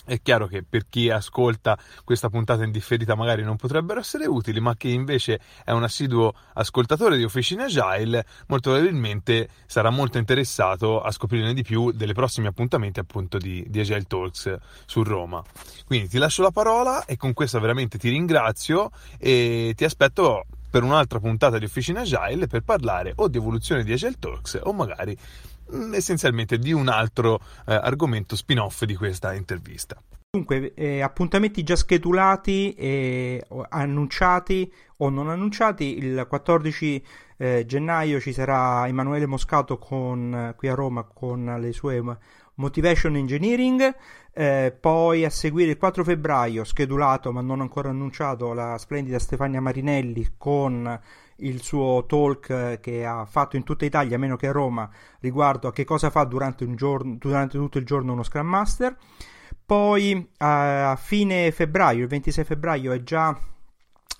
[0.05, 4.59] è chiaro che per chi ascolta questa puntata in differita magari non potrebbero essere utili,
[4.59, 11.01] ma chi invece è un assiduo ascoltatore di Officina Agile molto probabilmente sarà molto interessato
[11.01, 15.43] a scoprirne di più delle prossimi appuntamenti appunto di, di Agile Talks su Roma.
[15.85, 20.81] Quindi ti lascio la parola e con questo veramente ti ringrazio e ti aspetto per
[20.81, 25.15] un'altra puntata di Officina Agile per parlare o di evoluzione di Agile Talks o magari
[25.93, 29.97] essenzialmente di un altro eh, argomento spin-off di questa intervista.
[30.35, 35.95] Dunque, eh, appuntamenti già schedulati, eh, annunciati o non annunciati.
[35.97, 37.05] Il 14
[37.37, 42.01] eh, gennaio ci sarà Emanuele Moscato con, qui a Roma con le sue
[42.55, 43.95] Motivation Engineering.
[44.33, 49.61] Eh, poi a seguire il 4 febbraio, schedulato ma non ancora annunciato, la splendida Stefania
[49.61, 50.99] Marinelli con
[51.43, 54.89] il suo talk eh, che ha fatto in tutta Italia, meno che a Roma,
[55.19, 58.95] riguardo a che cosa fa durante, giorno, durante tutto il giorno uno Scrum Master.
[59.65, 63.37] Poi a fine febbraio, il 26 febbraio, è già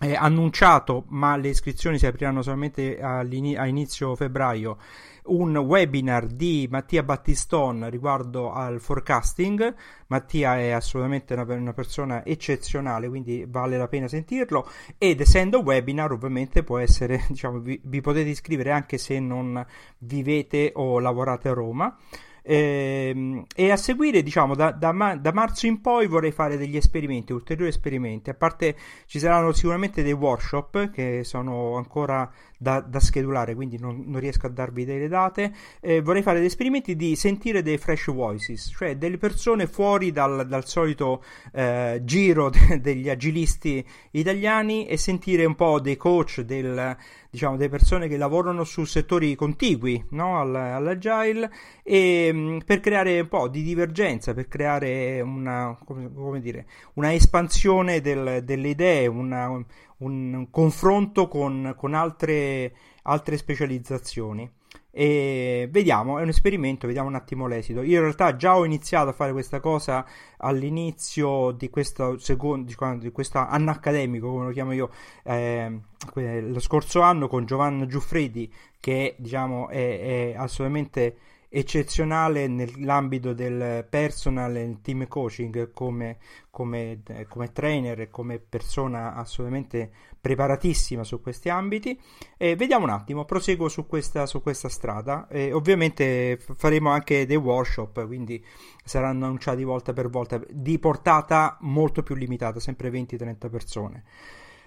[0.04, 4.78] eh, annunciato, ma le iscrizioni si apriranno solamente a inizio febbraio
[5.26, 9.74] un webinar di Mattia Battiston riguardo al forecasting.
[10.08, 14.68] Mattia è assolutamente una, una, persona eccezionale, quindi vale la pena sentirlo.
[14.98, 19.66] Ed essendo webinar, ovviamente può essere, diciamo, vi, vi potete iscrivere anche se non
[20.00, 21.98] vivete o lavorate a Roma.
[22.46, 27.32] E, e, a seguire, diciamo, da, da, da, marzo in poi vorrei fare degli esperimenti,
[27.32, 28.30] ulteriori esperimenti.
[28.30, 28.76] A parte
[29.06, 32.30] ci saranno sicuramente dei workshop che sono ancora
[32.64, 35.54] da, da schedulare, quindi non, non, riesco a darvi delle date.
[35.82, 40.48] Eh, vorrei fare degli esperimenti di sentire dei fresh voices, cioè delle persone fuori dal,
[40.48, 46.96] dal solito eh, giro de, degli agilisti italiani e sentire un po' dei coach, del,
[47.30, 50.40] diciamo, delle persone che lavorano su settori contigui no?
[50.40, 51.52] all'agile
[51.84, 57.14] e mm, per creare un po' di divergenza, per creare una, come, come dire, una
[57.14, 59.66] espansione del, delle idee, una,
[60.04, 62.74] un confronto con, con altre,
[63.04, 64.50] altre specializzazioni.
[64.96, 67.82] E vediamo, è un esperimento, vediamo un attimo l'esito.
[67.82, 70.06] Io in realtà già ho iniziato a fare questa cosa
[70.38, 74.92] all'inizio di questo, secondo, di questo anno accademico, come lo chiamo io,
[75.24, 75.80] eh,
[76.14, 81.18] lo scorso anno con Giovanni Giuffredi, che diciamo è, è assolutamente
[81.56, 86.18] eccezionale nell'ambito del personal e team coaching come,
[86.50, 92.00] come, come trainer e come persona assolutamente preparatissima su questi ambiti
[92.38, 97.38] e vediamo un attimo, proseguo su questa, su questa strada e ovviamente faremo anche dei
[97.38, 98.44] workshop quindi
[98.84, 104.04] saranno annunciati volta per volta di portata molto più limitata, sempre 20-30 persone.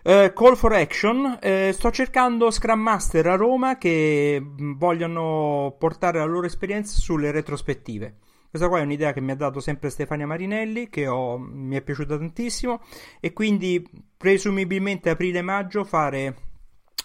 [0.07, 6.21] Uh, call for action, uh, sto cercando Scrum Master a Roma che mm, vogliono portare
[6.21, 8.15] la loro esperienza sulle retrospettive.
[8.49, 11.83] Questa qua è un'idea che mi ha dato sempre Stefania Marinelli, che ho, mi è
[11.83, 12.83] piaciuta tantissimo,
[13.19, 13.85] e quindi
[14.17, 16.37] presumibilmente aprile-maggio fare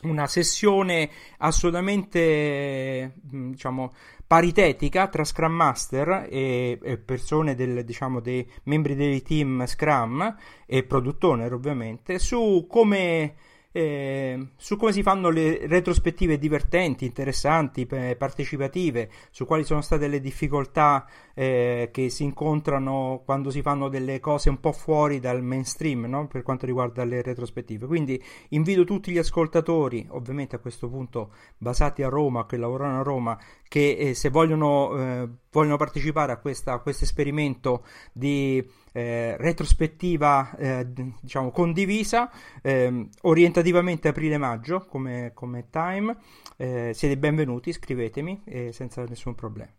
[0.04, 3.92] una sessione assolutamente mm, diciamo
[4.32, 11.24] paritetica tra Scrum Master e, persone del, diciamo, dei membri dei team Scrum e Product
[11.26, 13.36] Owner ovviamente su come
[13.72, 20.20] eh, su come si fanno le retrospettive divertenti, interessanti, partecipative, su quali sono state le
[20.20, 26.06] difficoltà eh, che si incontrano quando si fanno delle cose un po' fuori dal mainstream
[26.06, 26.28] no?
[26.28, 27.88] per quanto riguarda le retrospettive.
[27.88, 33.04] Quindi invito tutti gli ascoltatori, ovviamente a questo punto basati a Roma, che lavorano a
[33.04, 40.88] Roma, che eh, se vogliono, eh, vogliono partecipare a, questo esperimento di eh, retrospettiva eh,
[41.22, 42.30] diciamo condivisa
[42.62, 46.16] eh, orientativamente aprile-maggio come, come time.
[46.58, 49.72] Eh, siete benvenuti scrivetemi eh, senza nessun problema.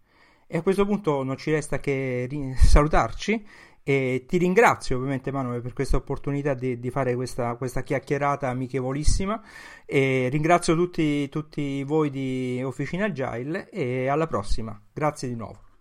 [0.46, 3.46] E a questo punto non ci resta che ri- salutarci
[3.84, 9.42] e ti ringrazio ovviamente Manuel per questa opportunità di, di fare questa, questa, chiacchierata amichevolissima.
[9.86, 14.78] E ringrazio tutti, tutti voi di Officina Agile e alla prossima.
[14.92, 15.71] Grazie di nuovo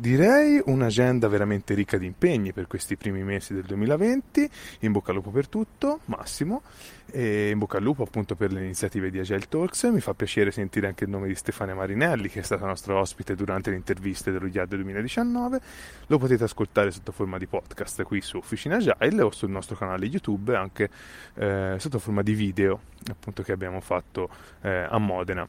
[0.00, 4.50] Direi un'agenda veramente ricca di impegni per questi primi mesi del 2020.
[4.80, 6.62] In bocca al lupo per tutto, Massimo.
[7.10, 9.82] E in bocca al lupo appunto per le iniziative di Agile Talks.
[9.92, 13.34] Mi fa piacere sentire anche il nome di Stefania Marinelli, che è stata nostra ospite
[13.34, 15.60] durante le interviste dello IAD 2019.
[16.06, 20.06] Lo potete ascoltare sotto forma di podcast qui su Officina Agile o sul nostro canale
[20.06, 20.88] YouTube, anche
[21.34, 22.80] eh, sotto forma di video,
[23.10, 24.30] appunto che abbiamo fatto
[24.62, 25.46] eh, a Modena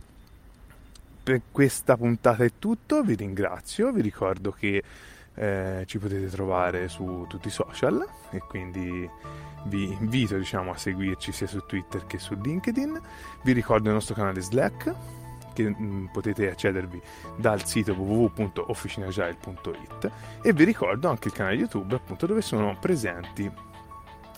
[1.23, 4.83] per questa puntata è tutto, vi ringrazio, vi ricordo che
[5.33, 9.09] eh, ci potete trovare su tutti i social e quindi
[9.65, 13.01] vi invito diciamo, a seguirci sia su Twitter che su LinkedIn.
[13.43, 14.95] Vi ricordo il nostro canale Slack
[15.53, 16.99] che mm, potete accedervi
[17.37, 20.11] dal sito www.officinagile.it
[20.41, 23.51] e vi ricordo anche il canale YouTube appunto dove sono presenti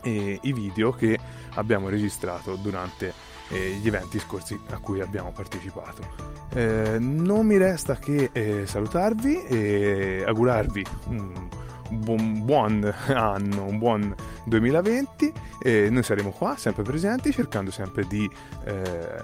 [0.03, 1.19] eh, i video che
[1.55, 3.13] abbiamo registrato durante
[3.53, 6.41] eh, gli eventi scorsi a cui abbiamo partecipato.
[6.53, 11.49] Eh, non mi resta che eh, salutarvi e augurarvi un
[11.89, 15.31] buon, buon, anno, un buon 2020
[15.61, 18.29] e noi saremo qua sempre presenti cercando sempre di
[18.65, 19.23] eh,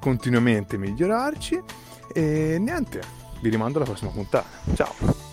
[0.00, 1.62] continuamente migliorarci
[2.12, 3.00] e niente,
[3.40, 4.46] vi rimando alla prossima puntata.
[4.74, 5.29] Ciao!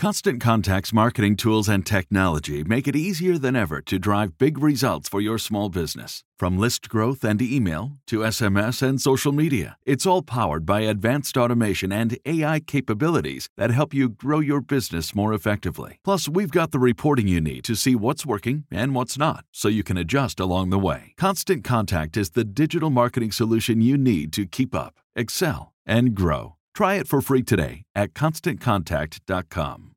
[0.00, 5.10] Constant Contact's marketing tools and technology make it easier than ever to drive big results
[5.10, 6.24] for your small business.
[6.38, 11.36] From list growth and email to SMS and social media, it's all powered by advanced
[11.36, 15.98] automation and AI capabilities that help you grow your business more effectively.
[16.02, 19.68] Plus, we've got the reporting you need to see what's working and what's not, so
[19.68, 21.12] you can adjust along the way.
[21.18, 26.56] Constant Contact is the digital marketing solution you need to keep up, excel, and grow.
[26.74, 29.89] Try it for free today at constantcontact.com.